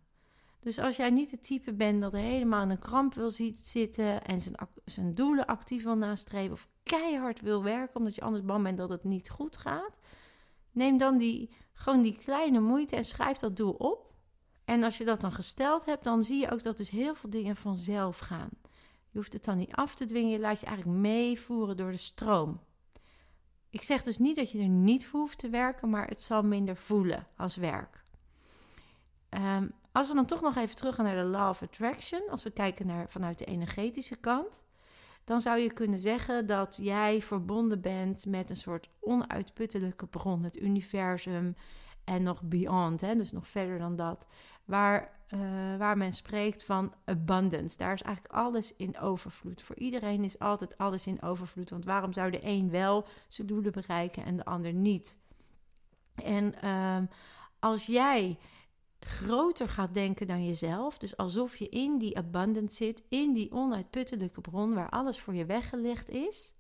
Dus 0.61 0.79
als 0.79 0.97
jij 0.97 1.11
niet 1.11 1.31
het 1.31 1.43
type 1.43 1.73
bent 1.73 2.03
dat 2.03 2.13
helemaal 2.13 2.63
in 2.63 2.71
een 2.71 2.79
kramp 2.79 3.15
wil 3.15 3.31
zitten 3.31 4.25
en 4.25 4.41
zijn, 4.41 4.55
zijn 4.85 5.15
doelen 5.15 5.47
actief 5.47 5.83
wil 5.83 5.97
nastreven 5.97 6.53
of 6.53 6.69
keihard 6.83 7.41
wil 7.41 7.63
werken 7.63 7.97
omdat 7.97 8.15
je 8.15 8.21
anders 8.21 8.45
bang 8.45 8.63
bent 8.63 8.79
dat 8.79 8.89
het 8.89 9.05
niet 9.05 9.31
goed 9.31 9.57
gaat, 9.57 10.01
neem 10.73 10.99
dan 10.99 11.19
die, 11.19 11.51
gewoon 11.73 12.03
die 12.03 12.19
kleine 12.19 12.61
moeite 12.61 12.97
en 12.97 13.05
schrijf 13.05 13.37
dat 13.37 13.57
doel 13.57 13.73
op. 13.73 14.13
En 14.65 14.83
als 14.83 14.99
je 14.99 15.05
dat 15.05 15.21
dan 15.21 15.33
gesteld 15.33 15.85
hebt, 15.85 16.05
dan 16.05 16.25
zie 16.25 16.41
je 16.41 16.51
ook 16.51 16.63
dat 16.63 16.77
dus 16.77 16.91
heel 16.91 17.15
veel 17.15 17.31
dingen 17.31 17.57
vanzelf 17.57 18.19
gaan. 18.19 18.51
Je 19.11 19.19
hoeft 19.19 19.33
het 19.33 19.45
dan 19.45 19.57
niet 19.57 19.73
af 19.73 19.95
te 19.95 20.05
dwingen, 20.05 20.31
je 20.31 20.39
laat 20.39 20.61
je 20.61 20.67
eigenlijk 20.67 20.99
meevoeren 20.99 21.77
door 21.77 21.91
de 21.91 21.97
stroom. 21.97 22.61
Ik 23.71 23.83
zeg 23.83 24.03
dus 24.03 24.19
niet 24.19 24.37
dat 24.37 24.51
je 24.51 24.59
er 24.59 24.69
niet 24.69 25.07
voor 25.07 25.21
hoeft 25.21 25.39
te 25.39 25.49
werken, 25.49 25.91
maar 25.91 26.07
het 26.07 26.23
zal 26.23 26.43
minder 26.43 26.77
voelen 26.77 27.27
als 27.37 27.57
werk. 27.57 28.05
Um, 29.31 29.73
als 29.99 30.09
we 30.09 30.15
dan 30.15 30.27
toch 30.27 30.41
nog 30.41 30.57
even 30.57 30.77
terug 30.77 30.95
gaan 30.95 31.05
naar 31.05 31.25
de 31.25 31.31
Law 31.31 31.49
of 31.49 31.63
Attraction, 31.63 32.23
als 32.31 32.43
we 32.43 32.51
kijken 32.51 32.87
naar 32.87 33.07
vanuit 33.09 33.39
de 33.39 33.45
energetische 33.45 34.17
kant, 34.17 34.63
dan 35.25 35.41
zou 35.41 35.59
je 35.59 35.73
kunnen 35.73 36.01
zeggen 36.01 36.47
dat 36.47 36.79
jij 36.81 37.23
verbonden 37.23 37.81
bent 37.81 38.27
met 38.27 38.51
een 38.51 38.57
soort 38.57 38.89
onuitputtelijke 39.01 40.07
bron, 40.07 40.43
het 40.43 40.57
universum 40.57 41.57
en 42.05 42.23
nog 42.23 42.43
beyond, 42.43 43.01
hè, 43.01 43.17
dus 43.17 43.33
nog 43.33 43.49
verder 43.49 43.79
dan 43.79 43.97
dat, 43.97 44.27
waar, 44.65 45.11
uh, 45.35 45.41
waar 45.79 45.97
men 45.97 46.13
spreekt 46.13 46.65
van 46.65 46.95
abundance. 47.05 47.79
Daar 47.79 47.93
is 47.93 48.03
eigenlijk 48.03 48.35
alles 48.35 48.77
in 48.77 48.99
overvloed. 48.99 49.63
Voor 49.63 49.77
iedereen 49.77 50.25
is 50.25 50.39
altijd 50.39 50.79
alles 50.79 51.07
in 51.07 51.23
overvloed, 51.23 51.71
want 51.71 51.85
waarom 51.85 52.13
zou 52.13 52.31
de 52.31 52.41
een 52.43 52.71
wel 52.71 53.07
zijn 53.29 53.47
doelen 53.47 53.73
bereiken 53.73 54.25
en 54.25 54.37
de 54.37 54.45
ander 54.45 54.73
niet? 54.73 55.21
En 56.15 56.55
uh, 56.65 56.99
als 57.59 57.87
jij 57.87 58.39
groter 59.01 59.69
gaat 59.69 59.95
denken 59.95 60.27
dan 60.27 60.45
jezelf. 60.47 60.99
Dus 60.99 61.17
alsof 61.17 61.57
je 61.57 61.69
in 61.69 61.99
die 61.99 62.17
abundance 62.17 62.77
zit, 62.77 63.03
in 63.09 63.33
die 63.33 63.53
onuitputtelijke 63.53 64.41
bron 64.41 64.75
waar 64.75 64.89
alles 64.89 65.21
voor 65.21 65.35
je 65.35 65.45
weggelegd 65.45 66.09
is. 66.09 66.55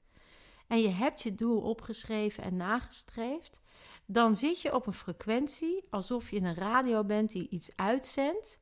En 0.66 0.80
je 0.80 0.88
hebt 0.88 1.22
je 1.22 1.34
doel 1.34 1.60
opgeschreven 1.60 2.42
en 2.42 2.56
nagestreefd. 2.56 3.60
dan 4.06 4.36
zit 4.36 4.60
je 4.60 4.74
op 4.74 4.86
een 4.86 4.92
frequentie 4.92 5.84
alsof 5.90 6.30
je 6.30 6.40
een 6.40 6.54
radio 6.54 7.04
bent 7.04 7.30
die 7.30 7.48
iets 7.48 7.76
uitzendt, 7.76 8.60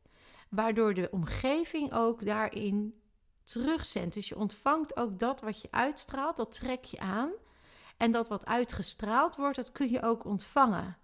waardoor 0.51 0.95
de 0.95 1.09
omgeving 1.11 1.93
ook 1.93 2.25
daarin 2.25 3.01
terugzendt. 3.43 4.15
Dus 4.15 4.29
je 4.29 4.37
ontvangt 4.37 4.97
ook 4.97 5.19
dat 5.19 5.41
wat 5.41 5.61
je 5.61 5.69
uitstraalt, 5.71 6.37
dat 6.37 6.53
trek 6.53 6.85
je 6.85 6.99
aan. 6.99 7.31
En 7.97 8.13
dat 8.13 8.29
wat 8.29 8.47
uitgestraald 8.47 9.37
wordt, 9.37 9.57
dat 9.57 9.73
kun 9.73 9.91
je 9.91 10.03
ook 10.03 10.25
ontvangen. 10.25 10.97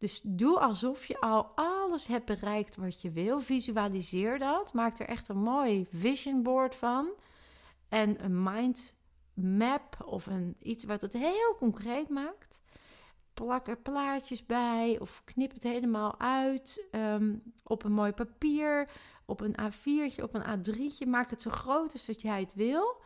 Dus 0.00 0.20
doe 0.20 0.58
alsof 0.58 1.06
je 1.06 1.20
al 1.20 1.52
alles 1.54 2.06
hebt 2.06 2.24
bereikt 2.24 2.76
wat 2.76 3.00
je 3.00 3.10
wil. 3.10 3.40
Visualiseer 3.40 4.38
dat. 4.38 4.72
Maak 4.72 4.98
er 4.98 5.08
echt 5.08 5.28
een 5.28 5.42
mooi 5.42 5.86
vision 5.90 6.42
board 6.42 6.74
van. 6.74 7.08
En 7.88 8.24
een 8.24 8.42
mind 8.42 8.94
map 9.34 9.96
of 10.04 10.26
een, 10.26 10.56
iets 10.62 10.84
wat 10.84 11.00
het 11.00 11.12
heel 11.12 11.54
concreet 11.58 12.08
maakt. 12.08 12.60
Plak 13.34 13.68
er 13.68 13.76
plaatjes 13.76 14.46
bij 14.46 14.98
of 15.00 15.22
knip 15.24 15.52
het 15.52 15.62
helemaal 15.62 16.18
uit 16.20 16.86
ehm, 16.90 17.34
op 17.62 17.84
een 17.84 17.92
mooi 17.92 18.12
papier, 18.12 18.90
op 19.24 19.40
een 19.40 19.56
A4'tje, 19.60 20.22
op 20.22 20.34
een 20.34 20.58
A3'tje. 20.58 21.08
Maak 21.08 21.30
het 21.30 21.42
zo 21.42 21.50
groot 21.50 21.92
als 21.92 22.06
dat 22.06 22.20
jij 22.20 22.40
het 22.40 22.54
wil. 22.54 23.02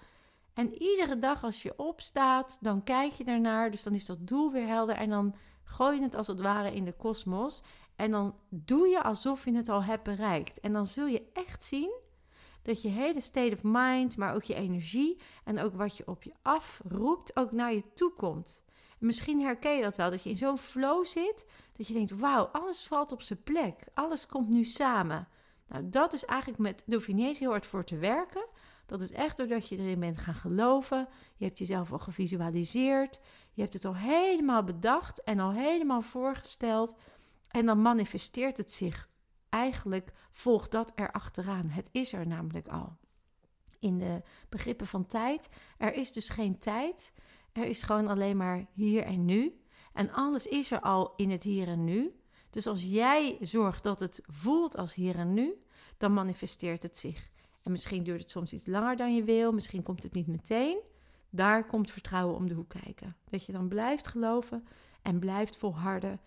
En 0.52 0.82
iedere 0.82 1.18
dag 1.18 1.44
als 1.44 1.62
je 1.62 1.78
opstaat, 1.78 2.58
dan 2.60 2.84
kijk 2.84 3.12
je 3.12 3.24
ernaar. 3.24 3.70
Dus 3.70 3.82
dan 3.82 3.94
is 3.94 4.06
dat 4.06 4.26
doel 4.26 4.52
weer 4.52 4.66
helder. 4.66 4.96
En 4.96 5.10
dan 5.10 5.34
gooi 5.64 6.02
het 6.02 6.14
als 6.14 6.26
het 6.26 6.40
ware 6.40 6.74
in 6.74 6.84
de 6.84 6.92
kosmos. 6.92 7.62
En 7.96 8.10
dan 8.10 8.34
doe 8.48 8.88
je 8.88 9.02
alsof 9.02 9.44
je 9.44 9.54
het 9.54 9.68
al 9.68 9.84
hebt 9.84 10.02
bereikt. 10.02 10.60
En 10.60 10.72
dan 10.72 10.86
zul 10.86 11.06
je 11.06 11.30
echt 11.32 11.64
zien 11.64 12.02
dat 12.62 12.82
je 12.82 12.88
hele 12.88 13.20
state 13.20 13.54
of 13.54 13.60
mind, 13.62 14.16
maar 14.16 14.34
ook 14.34 14.42
je 14.42 14.54
energie 14.54 15.20
en 15.44 15.60
ook 15.60 15.74
wat 15.74 15.96
je 15.96 16.06
op 16.06 16.22
je 16.22 16.32
afroept, 16.42 17.36
ook 17.36 17.52
naar 17.52 17.74
je 17.74 17.92
toe 17.92 18.12
komt. 18.12 18.62
misschien 18.98 19.40
herken 19.40 19.76
je 19.76 19.82
dat 19.82 19.96
wel, 19.96 20.10
dat 20.10 20.22
je 20.22 20.30
in 20.30 20.36
zo'n 20.36 20.58
flow 20.58 21.04
zit, 21.04 21.46
dat 21.76 21.86
je 21.86 21.92
denkt, 21.92 22.18
wauw, 22.18 22.44
alles 22.44 22.82
valt 22.82 23.12
op 23.12 23.22
zijn 23.22 23.42
plek. 23.42 23.84
Alles 23.94 24.26
komt 24.26 24.48
nu 24.48 24.64
samen. 24.64 25.28
Nou, 25.68 25.88
dat 25.88 26.12
is 26.12 26.24
eigenlijk 26.24 26.60
met, 26.60 26.82
daar 26.86 27.04
je 27.06 27.14
niet 27.14 27.38
heel 27.38 27.50
hard 27.50 27.66
voor 27.66 27.84
te 27.84 27.96
werken. 27.96 28.46
Dat 28.86 29.00
is 29.00 29.12
echt 29.12 29.36
doordat 29.36 29.68
je 29.68 29.76
erin 29.76 30.00
bent 30.00 30.18
gaan 30.18 30.34
geloven. 30.34 31.08
Je 31.36 31.44
hebt 31.44 31.58
jezelf 31.58 31.92
al 31.92 31.98
gevisualiseerd. 31.98 33.20
Je 33.54 33.62
hebt 33.62 33.74
het 33.74 33.84
al 33.84 33.96
helemaal 33.96 34.64
bedacht 34.64 35.22
en 35.22 35.40
al 35.40 35.52
helemaal 35.52 36.02
voorgesteld. 36.02 36.94
En 37.50 37.66
dan 37.66 37.82
manifesteert 37.82 38.56
het 38.56 38.72
zich. 38.72 39.08
Eigenlijk 39.48 40.12
volgt 40.30 40.70
dat 40.70 40.92
er 40.94 41.12
achteraan. 41.12 41.68
Het 41.68 41.88
is 41.92 42.12
er 42.12 42.26
namelijk 42.26 42.68
al. 42.68 42.96
In 43.78 43.98
de 43.98 44.22
begrippen 44.48 44.86
van 44.86 45.06
tijd. 45.06 45.48
Er 45.78 45.94
is 45.94 46.12
dus 46.12 46.28
geen 46.28 46.58
tijd. 46.58 47.12
Er 47.52 47.64
is 47.64 47.82
gewoon 47.82 48.06
alleen 48.06 48.36
maar 48.36 48.66
hier 48.72 49.02
en 49.02 49.24
nu. 49.24 49.60
En 49.92 50.12
alles 50.12 50.46
is 50.46 50.70
er 50.70 50.80
al 50.80 51.12
in 51.16 51.30
het 51.30 51.42
hier 51.42 51.68
en 51.68 51.84
nu. 51.84 52.18
Dus 52.50 52.66
als 52.66 52.82
jij 52.82 53.36
zorgt 53.40 53.82
dat 53.82 54.00
het 54.00 54.22
voelt 54.26 54.76
als 54.76 54.94
hier 54.94 55.16
en 55.16 55.34
nu, 55.34 55.54
dan 55.96 56.12
manifesteert 56.12 56.82
het 56.82 56.96
zich. 56.96 57.30
En 57.62 57.72
misschien 57.72 58.02
duurt 58.02 58.20
het 58.20 58.30
soms 58.30 58.52
iets 58.52 58.66
langer 58.66 58.96
dan 58.96 59.14
je 59.14 59.24
wil, 59.24 59.52
misschien 59.52 59.82
komt 59.82 60.02
het 60.02 60.12
niet 60.12 60.26
meteen. 60.26 60.78
Daar 61.34 61.66
komt 61.66 61.90
vertrouwen 61.90 62.36
om 62.36 62.48
de 62.48 62.54
hoek 62.54 62.68
kijken. 62.82 63.16
Dat 63.30 63.44
je 63.44 63.52
dan 63.52 63.68
blijft 63.68 64.08
geloven 64.08 64.66
en 65.02 65.18
blijft 65.18 65.56
volharden 65.56 66.20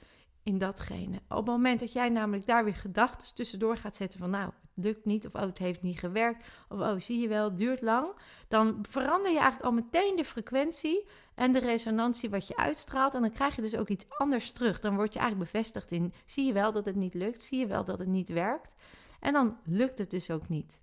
in 0.44 0.58
datgene. 0.58 1.18
Op 1.30 1.38
het 1.38 1.46
moment 1.46 1.80
dat 1.80 1.92
jij 1.92 2.10
namelijk 2.10 2.46
daar 2.46 2.64
weer 2.64 2.76
gedachten 2.76 3.36
tussendoor 3.36 3.78
gaat 3.78 3.96
zetten 3.96 4.20
van 4.20 4.30
nou, 4.30 4.46
het 4.46 4.86
lukt 4.86 5.06
niet 5.06 5.26
of 5.26 5.36
oh, 5.36 5.42
het 5.42 5.58
heeft 5.58 5.82
niet 5.82 6.00
gewerkt 6.00 6.48
of 6.70 6.80
oh, 6.80 7.00
zie 7.00 7.20
je 7.20 7.28
wel, 7.28 7.44
het 7.44 7.58
duurt 7.58 7.82
lang, 7.82 8.08
dan 8.48 8.86
verander 8.90 9.32
je 9.32 9.40
eigenlijk 9.40 9.66
al 9.66 9.72
meteen 9.72 10.16
de 10.16 10.26
frequentie 10.26 11.08
en 11.36 11.52
de 11.52 11.60
resonantie 11.60 12.30
wat 12.30 12.48
je 12.48 12.58
uitstraalt 12.58 13.14
en 13.14 13.22
dan 13.22 13.32
krijg 13.32 13.56
je 13.56 13.62
dus 13.62 13.76
ook 13.76 13.90
iets 13.90 14.06
anders 14.18 14.52
terug. 14.52 14.80
Dan 14.80 14.96
word 14.96 15.14
je 15.14 15.20
eigenlijk 15.20 15.52
bevestigd 15.52 15.92
in 15.92 16.14
zie 16.26 16.46
je 16.46 16.54
wel 16.54 16.72
dat 16.72 16.86
het 16.86 16.96
niet 16.96 17.14
lukt, 17.14 17.44
zie 17.44 17.60
je 17.60 17.68
wel 17.68 17.86
dat 17.86 18.00
het 18.00 18.08
niet 18.08 18.30
werkt 18.30 18.74
en 19.20 19.34
dan 19.34 19.58
lukt 19.64 19.98
het 19.98 20.10
dus 20.10 20.32
ook 20.32 20.50
niet. 20.50 20.80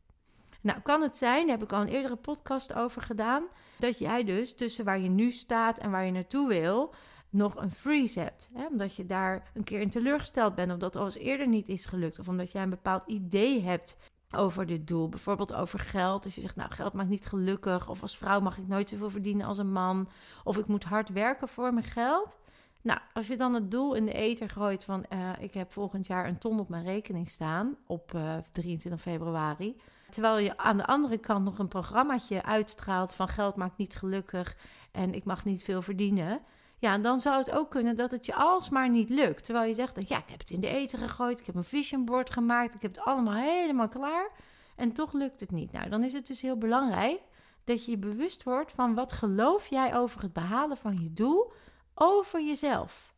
Nou, 0.65 0.81
kan 0.81 1.03
het 1.03 1.17
zijn, 1.17 1.47
daar 1.47 1.57
heb 1.57 1.63
ik 1.67 1.73
al 1.73 1.81
een 1.81 1.89
eerdere 1.89 2.17
podcast 2.17 2.75
over 2.75 3.03
gedaan, 3.03 3.45
dat 3.79 3.99
jij 3.99 4.25
dus 4.25 4.55
tussen 4.55 4.85
waar 4.85 5.01
je 5.01 5.09
nu 5.09 5.31
staat 5.31 5.79
en 5.79 5.91
waar 5.91 6.05
je 6.05 6.13
naartoe 6.13 6.49
wil, 6.49 6.95
nog 7.31 7.57
een 7.57 7.71
freeze 7.71 8.21
hebt. 8.21 8.51
Hè? 8.55 8.67
Omdat 8.67 8.95
je 8.97 9.07
daar 9.07 9.51
een 9.55 9.65
keer 9.65 9.81
in 9.81 9.91
teleurgesteld 9.91 10.55
bent, 10.55 10.73
of 10.73 10.79
dat 10.79 10.97
al 10.97 11.05
eens 11.05 11.17
eerder 11.17 11.49
niet 11.49 11.69
is 11.69 11.87
gelukt, 11.87 12.19
of 12.19 12.29
omdat 12.29 12.53
jij 12.53 12.63
een 12.63 12.71
bepaald 12.71 13.03
idee 13.07 13.63
hebt 13.63 13.97
over 14.31 14.67
dit 14.67 14.87
doel. 14.87 15.09
Bijvoorbeeld 15.09 15.55
over 15.55 15.79
geld. 15.79 16.25
Als 16.25 16.35
je 16.35 16.41
zegt, 16.41 16.57
nou, 16.57 16.71
geld 16.71 16.93
maakt 16.93 17.09
niet 17.09 17.27
gelukkig. 17.27 17.89
Of 17.89 18.03
als 18.03 18.17
vrouw 18.17 18.41
mag 18.41 18.59
ik 18.59 18.67
nooit 18.67 18.89
zoveel 18.89 19.11
verdienen 19.11 19.47
als 19.47 19.59
een 19.59 19.73
man. 19.73 20.09
Of 20.45 20.57
ik 20.57 20.67
moet 20.67 20.85
hard 20.85 21.09
werken 21.09 21.49
voor 21.49 21.75
mijn 21.75 21.87
geld. 21.87 22.39
Nou, 22.81 23.01
als 23.13 23.27
je 23.27 23.37
dan 23.37 23.55
het 23.55 23.71
doel 23.71 23.95
in 23.95 24.05
de 24.05 24.13
ether 24.13 24.51
gooit 24.51 24.85
van... 24.85 25.05
Uh, 25.13 25.31
ik 25.41 25.55
heb 25.55 25.73
volgend 25.73 26.07
jaar 26.07 26.29
een 26.29 26.39
ton 26.39 26.61
op 26.61 26.69
mijn 26.69 26.85
rekening 26.85 27.29
staan 27.29 27.77
op 27.87 28.15
eh, 28.15 28.37
23 28.53 29.01
februari... 29.01 29.77
Terwijl 30.15 30.39
je 30.39 30.57
aan 30.57 30.77
de 30.77 30.87
andere 30.87 31.19
kant 31.19 31.45
nog 31.45 31.59
een 31.59 31.69
programmaatje 31.69 32.43
uitstraalt 32.43 33.15
van 33.15 33.29
geld 33.29 33.57
maakt 33.57 33.77
niet 33.77 33.97
gelukkig 33.97 34.57
en 34.93 35.15
ik 35.15 35.25
mag 35.25 35.45
niet 35.45 35.63
veel 35.65 35.83
verdienen. 35.83 36.41
Ja, 36.79 36.99
dan 36.99 37.21
zou 37.21 37.39
het 37.39 37.51
ook 37.51 37.71
kunnen 37.71 37.97
dat 37.97 38.11
het 38.11 38.27
je 38.27 38.35
alsmaar 38.35 38.91
niet 38.91 39.09
lukt. 39.09 39.45
Terwijl 39.45 39.69
je 39.69 39.75
zegt, 39.75 40.09
ja, 40.09 40.19
ik 40.19 40.29
heb 40.29 40.39
het 40.39 40.51
in 40.51 40.61
de 40.61 40.69
eten 40.69 40.99
gegooid, 40.99 41.41
ik 41.41 41.47
heb 41.47 41.55
een 41.55 41.65
vision 41.65 42.05
board 42.05 42.31
gemaakt, 42.31 42.75
ik 42.75 42.83
heb 42.83 42.95
het 42.95 43.05
allemaal 43.05 43.35
helemaal 43.35 43.89
klaar. 43.89 44.31
En 44.77 44.93
toch 44.93 45.13
lukt 45.13 45.41
het 45.41 45.51
niet. 45.51 45.73
Nou, 45.73 45.89
dan 45.89 46.05
is 46.05 46.13
het 46.13 46.27
dus 46.27 46.41
heel 46.41 46.59
belangrijk 46.59 47.21
dat 47.65 47.85
je 47.85 47.91
je 47.91 47.99
bewust 47.99 48.43
wordt 48.43 48.73
van 48.73 48.95
wat 48.95 49.13
geloof 49.13 49.67
jij 49.67 49.97
over 49.97 50.23
het 50.23 50.33
behalen 50.33 50.77
van 50.77 50.99
je 51.03 51.13
doel 51.13 51.53
over 51.95 52.43
jezelf. 52.43 53.15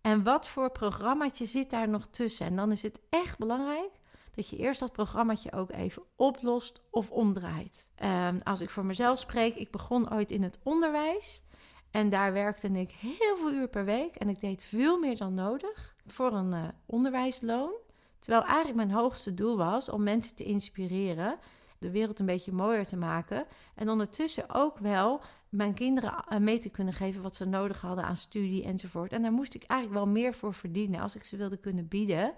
En 0.00 0.22
wat 0.22 0.48
voor 0.48 0.70
programmaatje 0.70 1.44
zit 1.44 1.70
daar 1.70 1.88
nog 1.88 2.06
tussen? 2.10 2.46
En 2.46 2.56
dan 2.56 2.72
is 2.72 2.82
het 2.82 3.00
echt 3.10 3.38
belangrijk 3.38 3.90
dat 4.36 4.48
je 4.48 4.56
eerst 4.56 4.80
dat 4.80 4.92
programmaatje 4.92 5.52
ook 5.52 5.70
even 5.70 6.02
oplost 6.16 6.82
of 6.90 7.10
omdraait. 7.10 7.90
Um, 8.04 8.40
als 8.42 8.60
ik 8.60 8.70
voor 8.70 8.84
mezelf 8.84 9.18
spreek, 9.18 9.54
ik 9.54 9.70
begon 9.70 10.12
ooit 10.12 10.30
in 10.30 10.42
het 10.42 10.58
onderwijs. 10.62 11.42
En 11.90 12.10
daar 12.10 12.32
werkte 12.32 12.68
ik 12.68 12.90
heel 12.90 13.36
veel 13.36 13.52
uur 13.52 13.68
per 13.68 13.84
week. 13.84 14.14
En 14.16 14.28
ik 14.28 14.40
deed 14.40 14.64
veel 14.64 14.98
meer 14.98 15.16
dan 15.16 15.34
nodig 15.34 15.96
voor 16.06 16.32
een 16.32 16.52
uh, 16.52 16.64
onderwijsloon. 16.86 17.72
Terwijl 18.18 18.44
eigenlijk 18.44 18.76
mijn 18.76 18.90
hoogste 18.90 19.34
doel 19.34 19.56
was 19.56 19.88
om 19.88 20.02
mensen 20.02 20.34
te 20.34 20.44
inspireren. 20.44 21.38
De 21.78 21.90
wereld 21.90 22.18
een 22.18 22.26
beetje 22.26 22.52
mooier 22.52 22.86
te 22.86 22.96
maken. 22.96 23.46
En 23.74 23.88
ondertussen 23.88 24.54
ook 24.54 24.78
wel 24.78 25.20
mijn 25.48 25.74
kinderen 25.74 26.24
eh, 26.28 26.38
mee 26.38 26.58
te 26.58 26.70
kunnen 26.70 26.94
geven 26.94 27.22
wat 27.22 27.36
ze 27.36 27.44
nodig 27.44 27.80
hadden 27.80 28.04
aan 28.04 28.16
studie 28.16 28.64
enzovoort. 28.64 29.12
En 29.12 29.22
daar 29.22 29.32
moest 29.32 29.54
ik 29.54 29.64
eigenlijk 29.64 30.00
wel 30.04 30.12
meer 30.12 30.34
voor 30.34 30.54
verdienen 30.54 31.00
als 31.00 31.16
ik 31.16 31.24
ze 31.24 31.36
wilde 31.36 31.56
kunnen 31.56 31.88
bieden 31.88 32.34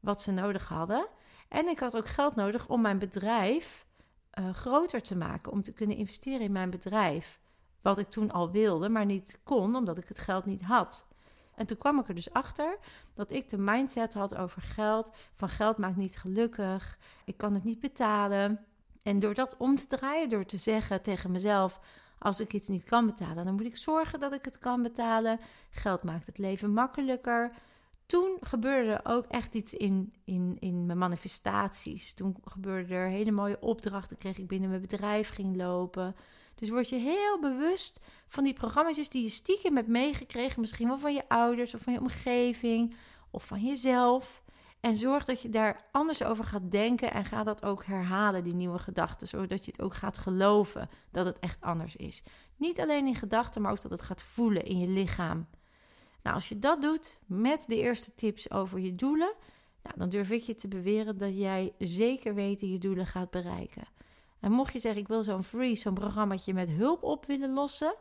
wat 0.00 0.22
ze 0.22 0.32
nodig 0.32 0.68
hadden. 0.68 1.06
En 1.48 1.68
ik 1.68 1.78
had 1.78 1.96
ook 1.96 2.08
geld 2.08 2.34
nodig 2.34 2.68
om 2.68 2.80
mijn 2.80 2.98
bedrijf 2.98 3.86
uh, 4.38 4.54
groter 4.54 5.02
te 5.02 5.16
maken, 5.16 5.52
om 5.52 5.62
te 5.62 5.72
kunnen 5.72 5.96
investeren 5.96 6.40
in 6.40 6.52
mijn 6.52 6.70
bedrijf. 6.70 7.40
Wat 7.82 7.98
ik 7.98 8.10
toen 8.10 8.30
al 8.30 8.50
wilde, 8.50 8.88
maar 8.88 9.04
niet 9.04 9.38
kon, 9.44 9.76
omdat 9.76 9.98
ik 9.98 10.08
het 10.08 10.18
geld 10.18 10.44
niet 10.44 10.62
had. 10.62 11.06
En 11.54 11.66
toen 11.66 11.78
kwam 11.78 11.98
ik 11.98 12.08
er 12.08 12.14
dus 12.14 12.32
achter 12.32 12.78
dat 13.14 13.30
ik 13.30 13.48
de 13.48 13.58
mindset 13.58 14.14
had 14.14 14.36
over 14.36 14.62
geld: 14.62 15.10
van 15.34 15.48
geld 15.48 15.78
maakt 15.78 15.96
niet 15.96 16.16
gelukkig, 16.16 16.98
ik 17.24 17.36
kan 17.36 17.54
het 17.54 17.64
niet 17.64 17.80
betalen. 17.80 18.64
En 19.02 19.18
door 19.18 19.34
dat 19.34 19.56
om 19.56 19.76
te 19.76 19.86
draaien, 19.86 20.28
door 20.28 20.46
te 20.46 20.56
zeggen 20.56 21.02
tegen 21.02 21.30
mezelf: 21.30 21.80
als 22.18 22.40
ik 22.40 22.52
iets 22.52 22.68
niet 22.68 22.84
kan 22.84 23.06
betalen, 23.06 23.44
dan 23.44 23.54
moet 23.54 23.64
ik 23.64 23.76
zorgen 23.76 24.20
dat 24.20 24.32
ik 24.32 24.44
het 24.44 24.58
kan 24.58 24.82
betalen. 24.82 25.40
Geld 25.70 26.02
maakt 26.02 26.26
het 26.26 26.38
leven 26.38 26.72
makkelijker 26.72 27.52
toen 28.06 28.36
gebeurde 28.40 28.90
er 28.90 29.00
ook 29.12 29.26
echt 29.26 29.54
iets 29.54 29.74
in, 29.74 30.12
in, 30.24 30.56
in 30.60 30.86
mijn 30.86 30.98
manifestaties. 30.98 32.14
Toen 32.14 32.36
gebeurden 32.44 32.96
er 32.96 33.08
hele 33.08 33.30
mooie 33.30 33.60
opdrachten, 33.60 34.18
kreeg 34.18 34.38
ik 34.38 34.46
binnen 34.46 34.68
mijn 34.68 34.80
bedrijf, 34.80 35.28
ging 35.28 35.56
lopen. 35.56 36.16
Dus 36.54 36.68
word 36.68 36.88
je 36.88 36.96
heel 36.96 37.40
bewust 37.40 38.00
van 38.28 38.44
die 38.44 38.52
programma's 38.52 39.08
die 39.08 39.22
je 39.22 39.28
stiekem 39.28 39.76
hebt 39.76 39.88
meegekregen, 39.88 40.60
misschien 40.60 40.88
wel 40.88 40.98
van 40.98 41.14
je 41.14 41.28
ouders 41.28 41.74
of 41.74 41.80
van 41.80 41.92
je 41.92 42.00
omgeving 42.00 42.96
of 43.30 43.44
van 43.44 43.60
jezelf. 43.60 44.42
En 44.80 44.96
zorg 44.96 45.24
dat 45.24 45.42
je 45.42 45.48
daar 45.48 45.84
anders 45.92 46.22
over 46.22 46.44
gaat 46.44 46.70
denken 46.70 47.12
en 47.12 47.24
ga 47.24 47.42
dat 47.42 47.64
ook 47.64 47.84
herhalen, 47.84 48.42
die 48.42 48.54
nieuwe 48.54 48.78
gedachten, 48.78 49.26
zodat 49.26 49.64
je 49.64 49.70
het 49.70 49.82
ook 49.82 49.94
gaat 49.94 50.18
geloven 50.18 50.88
dat 51.10 51.26
het 51.26 51.38
echt 51.38 51.60
anders 51.60 51.96
is. 51.96 52.22
Niet 52.56 52.80
alleen 52.80 53.06
in 53.06 53.14
gedachten, 53.14 53.62
maar 53.62 53.72
ook 53.72 53.82
dat 53.82 53.90
het 53.90 54.02
gaat 54.02 54.22
voelen 54.22 54.64
in 54.64 54.78
je 54.78 54.88
lichaam. 54.88 55.46
Nou, 56.26 56.38
als 56.38 56.48
je 56.48 56.58
dat 56.58 56.82
doet 56.82 57.18
met 57.26 57.64
de 57.66 57.76
eerste 57.76 58.14
tips 58.14 58.50
over 58.50 58.78
je 58.78 58.94
doelen, 58.94 59.32
nou, 59.82 59.98
dan 59.98 60.08
durf 60.08 60.30
ik 60.30 60.42
je 60.42 60.54
te 60.54 60.68
beweren 60.68 61.18
dat 61.18 61.38
jij 61.38 61.72
zeker 61.78 62.34
weten 62.34 62.70
je 62.70 62.78
doelen 62.78 63.06
gaat 63.06 63.30
bereiken. 63.30 63.88
En 64.40 64.52
mocht 64.52 64.72
je 64.72 64.78
zeggen, 64.78 65.00
ik 65.00 65.08
wil 65.08 65.22
zo'n 65.22 65.44
free, 65.44 65.74
zo'n 65.74 65.94
programmaatje 65.94 66.54
met 66.54 66.70
hulp 66.70 67.02
op 67.02 67.26
willen 67.26 67.52
lossen, 67.52 67.94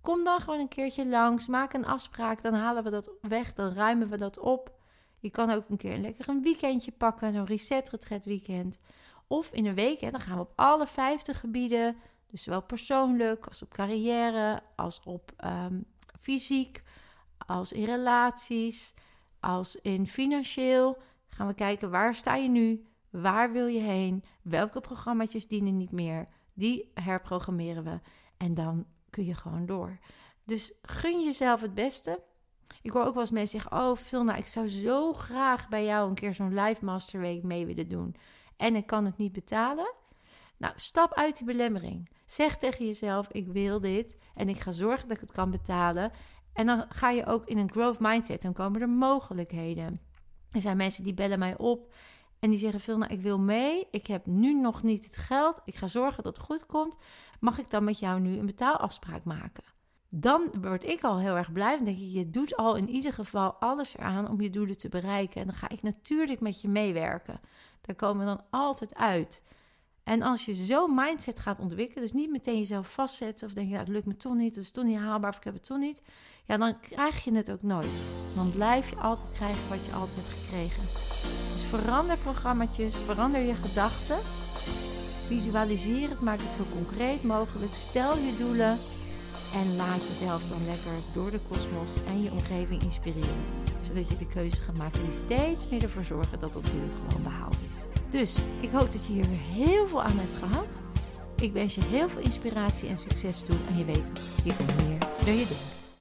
kom 0.00 0.24
dan 0.24 0.40
gewoon 0.40 0.60
een 0.60 0.68
keertje 0.68 1.06
langs, 1.06 1.46
maak 1.46 1.72
een 1.72 1.86
afspraak, 1.86 2.42
dan 2.42 2.54
halen 2.54 2.84
we 2.84 2.90
dat 2.90 3.10
weg, 3.20 3.52
dan 3.52 3.72
ruimen 3.72 4.08
we 4.08 4.16
dat 4.16 4.38
op. 4.38 4.78
Je 5.18 5.30
kan 5.30 5.50
ook 5.50 5.68
een 5.68 5.76
keer 5.76 5.98
lekker 5.98 6.28
een 6.28 6.42
weekendje 6.42 6.92
pakken, 6.92 7.32
zo'n 7.32 7.46
reset 7.46 7.90
retreat 7.90 8.24
weekend. 8.24 8.78
Of 9.26 9.52
in 9.52 9.66
een 9.66 9.74
week, 9.74 10.00
hè, 10.00 10.10
dan 10.10 10.20
gaan 10.20 10.36
we 10.36 10.42
op 10.42 10.52
alle 10.54 10.86
50 10.86 11.40
gebieden, 11.40 11.96
dus 12.26 12.42
zowel 12.42 12.62
persoonlijk 12.62 13.46
als 13.46 13.62
op 13.62 13.72
carrière, 13.72 14.62
als 14.76 15.00
op 15.04 15.32
um, 15.44 15.84
fysiek, 16.20 16.82
als 17.46 17.72
in 17.72 17.84
relaties, 17.84 18.94
als 19.40 19.76
in 19.76 20.06
financieel. 20.06 20.98
Gaan 21.28 21.46
we 21.46 21.54
kijken 21.54 21.90
waar 21.90 22.14
sta 22.14 22.34
je 22.34 22.48
nu? 22.48 22.84
Waar 23.10 23.52
wil 23.52 23.66
je 23.66 23.80
heen? 23.80 24.24
Welke 24.42 24.80
programma's 24.80 25.46
dienen 25.46 25.76
niet 25.76 25.92
meer? 25.92 26.28
Die 26.54 26.90
herprogrammeren 26.94 27.84
we. 27.84 28.00
En 28.36 28.54
dan 28.54 28.86
kun 29.10 29.24
je 29.24 29.34
gewoon 29.34 29.66
door. 29.66 29.98
Dus 30.44 30.74
gun 30.82 31.24
jezelf 31.24 31.60
het 31.60 31.74
beste. 31.74 32.22
Ik 32.82 32.90
hoor 32.90 33.04
ook 33.04 33.14
wel 33.14 33.22
eens 33.22 33.30
mensen 33.30 33.60
zeggen: 33.60 33.80
Oh, 33.80 33.96
Phil, 33.96 34.24
nou, 34.24 34.38
ik 34.38 34.46
zou 34.46 34.68
zo 34.68 35.12
graag 35.12 35.68
bij 35.68 35.84
jou 35.84 36.08
een 36.08 36.14
keer 36.14 36.34
zo'n 36.34 36.60
live 36.60 36.84
masterweek 36.84 37.42
mee 37.42 37.66
willen 37.66 37.88
doen. 37.88 38.16
En 38.56 38.76
ik 38.76 38.86
kan 38.86 39.04
het 39.04 39.16
niet 39.16 39.32
betalen. 39.32 39.94
Nou, 40.56 40.72
stap 40.76 41.14
uit 41.14 41.36
die 41.36 41.46
belemmering. 41.46 42.10
Zeg 42.24 42.56
tegen 42.56 42.86
jezelf: 42.86 43.28
Ik 43.28 43.46
wil 43.46 43.80
dit 43.80 44.16
en 44.34 44.48
ik 44.48 44.60
ga 44.60 44.70
zorgen 44.70 45.08
dat 45.08 45.16
ik 45.16 45.22
het 45.22 45.32
kan 45.32 45.50
betalen. 45.50 46.12
En 46.52 46.66
dan 46.66 46.84
ga 46.88 47.10
je 47.10 47.26
ook 47.26 47.46
in 47.46 47.58
een 47.58 47.70
growth 47.70 47.98
mindset. 47.98 48.42
Dan 48.42 48.52
komen 48.52 48.80
er 48.80 48.88
mogelijkheden. 48.88 50.00
Er 50.50 50.60
zijn 50.60 50.76
mensen 50.76 51.04
die 51.04 51.14
bellen 51.14 51.38
mij 51.38 51.56
op 51.56 51.94
en 52.38 52.50
die 52.50 52.58
zeggen: 52.58 52.80
Phil, 52.80 52.98
nou, 52.98 53.12
ik 53.12 53.20
wil 53.20 53.38
mee. 53.38 53.86
Ik 53.90 54.06
heb 54.06 54.26
nu 54.26 54.54
nog 54.54 54.82
niet 54.82 55.04
het 55.04 55.16
geld. 55.16 55.60
Ik 55.64 55.74
ga 55.74 55.86
zorgen 55.86 56.22
dat 56.22 56.36
het 56.36 56.46
goed 56.46 56.66
komt. 56.66 56.98
Mag 57.40 57.58
ik 57.58 57.70
dan 57.70 57.84
met 57.84 57.98
jou 57.98 58.20
nu 58.20 58.36
een 58.36 58.46
betaalafspraak 58.46 59.24
maken? 59.24 59.64
Dan 60.08 60.50
word 60.60 60.84
ik 60.84 61.02
al 61.02 61.18
heel 61.18 61.36
erg 61.36 61.52
blij. 61.52 61.76
Dan 61.76 61.84
denk 61.84 61.98
je, 61.98 62.12
je 62.12 62.30
doet 62.30 62.56
al 62.56 62.76
in 62.76 62.88
ieder 62.88 63.12
geval 63.12 63.54
alles 63.54 63.96
eraan 63.96 64.28
om 64.28 64.40
je 64.40 64.50
doelen 64.50 64.76
te 64.76 64.88
bereiken. 64.88 65.40
En 65.40 65.46
dan 65.46 65.56
ga 65.56 65.68
ik 65.68 65.82
natuurlijk 65.82 66.40
met 66.40 66.60
je 66.60 66.68
meewerken. 66.68 67.40
Daar 67.80 67.96
komen 67.96 68.26
we 68.26 68.32
dan 68.34 68.44
altijd 68.50 68.94
uit. 68.94 69.42
En 70.10 70.22
als 70.22 70.44
je 70.44 70.54
zo'n 70.54 70.94
mindset 70.94 71.38
gaat 71.38 71.58
ontwikkelen, 71.58 72.02
dus 72.02 72.12
niet 72.12 72.30
meteen 72.30 72.58
jezelf 72.58 72.92
vastzetten 72.92 73.46
of 73.46 73.52
denk 73.52 73.66
je, 73.66 73.72
ja, 73.72 73.78
het 73.78 73.88
lukt 73.88 74.06
me 74.06 74.16
toch 74.16 74.34
niet, 74.34 74.54
het 74.54 74.64
is 74.64 74.70
toch 74.70 74.84
niet 74.84 74.98
haalbaar 74.98 75.30
of 75.30 75.36
ik 75.36 75.44
heb 75.44 75.54
het 75.54 75.64
toch 75.64 75.78
niet, 75.78 76.02
ja, 76.46 76.56
dan 76.56 76.80
krijg 76.80 77.24
je 77.24 77.34
het 77.34 77.50
ook 77.50 77.62
nooit. 77.62 77.92
Dan 78.34 78.50
blijf 78.50 78.90
je 78.90 78.96
altijd 78.96 79.32
krijgen 79.34 79.68
wat 79.68 79.86
je 79.86 79.92
altijd 79.92 80.16
hebt 80.16 80.28
gekregen. 80.28 80.82
Dus 81.52 81.64
verander 81.68 82.16
programma's, 82.16 82.68
verander 83.06 83.40
je 83.40 83.54
gedachten, 83.54 84.18
visualiseer 85.26 86.08
het, 86.08 86.20
maak 86.20 86.38
het 86.38 86.52
zo 86.52 86.64
concreet 86.72 87.22
mogelijk, 87.22 87.74
stel 87.74 88.16
je 88.16 88.36
doelen 88.38 88.78
en 89.54 89.76
laat 89.76 90.08
jezelf 90.08 90.48
dan 90.48 90.64
lekker 90.64 90.92
door 91.14 91.30
de 91.30 91.40
kosmos 91.48 92.04
en 92.06 92.22
je 92.22 92.30
omgeving 92.30 92.82
inspireren. 92.82 93.44
Zodat 93.86 94.10
je 94.10 94.16
de 94.16 94.26
keuzes 94.26 94.60
gaat 94.60 94.76
maken 94.76 95.04
die 95.04 95.12
steeds 95.24 95.68
meer 95.68 95.82
ervoor 95.82 96.04
zorgen 96.04 96.40
dat 96.40 96.52
dat 96.52 96.66
doel 96.66 96.88
gewoon 97.08 97.22
behaald 97.22 97.56
is. 97.68 97.99
Dus 98.10 98.36
ik 98.60 98.70
hoop 98.70 98.92
dat 98.92 99.06
je 99.06 99.12
hier 99.12 99.28
weer 99.28 99.66
heel 99.66 99.86
veel 99.86 100.02
aan 100.02 100.18
hebt 100.18 100.38
gehad. 100.38 100.82
Ik 101.40 101.52
wens 101.52 101.74
je 101.74 101.80
heel 101.84 102.08
veel 102.08 102.22
inspiratie 102.22 102.88
en 102.88 102.98
succes 102.98 103.42
toe. 103.42 103.56
En 103.68 103.78
je 103.78 103.84
weet, 103.84 104.40
je 104.44 104.56
kunt 104.56 104.88
meer 104.88 104.98
dan 105.24 105.36
je 105.36 105.46
denkt. 105.46 105.79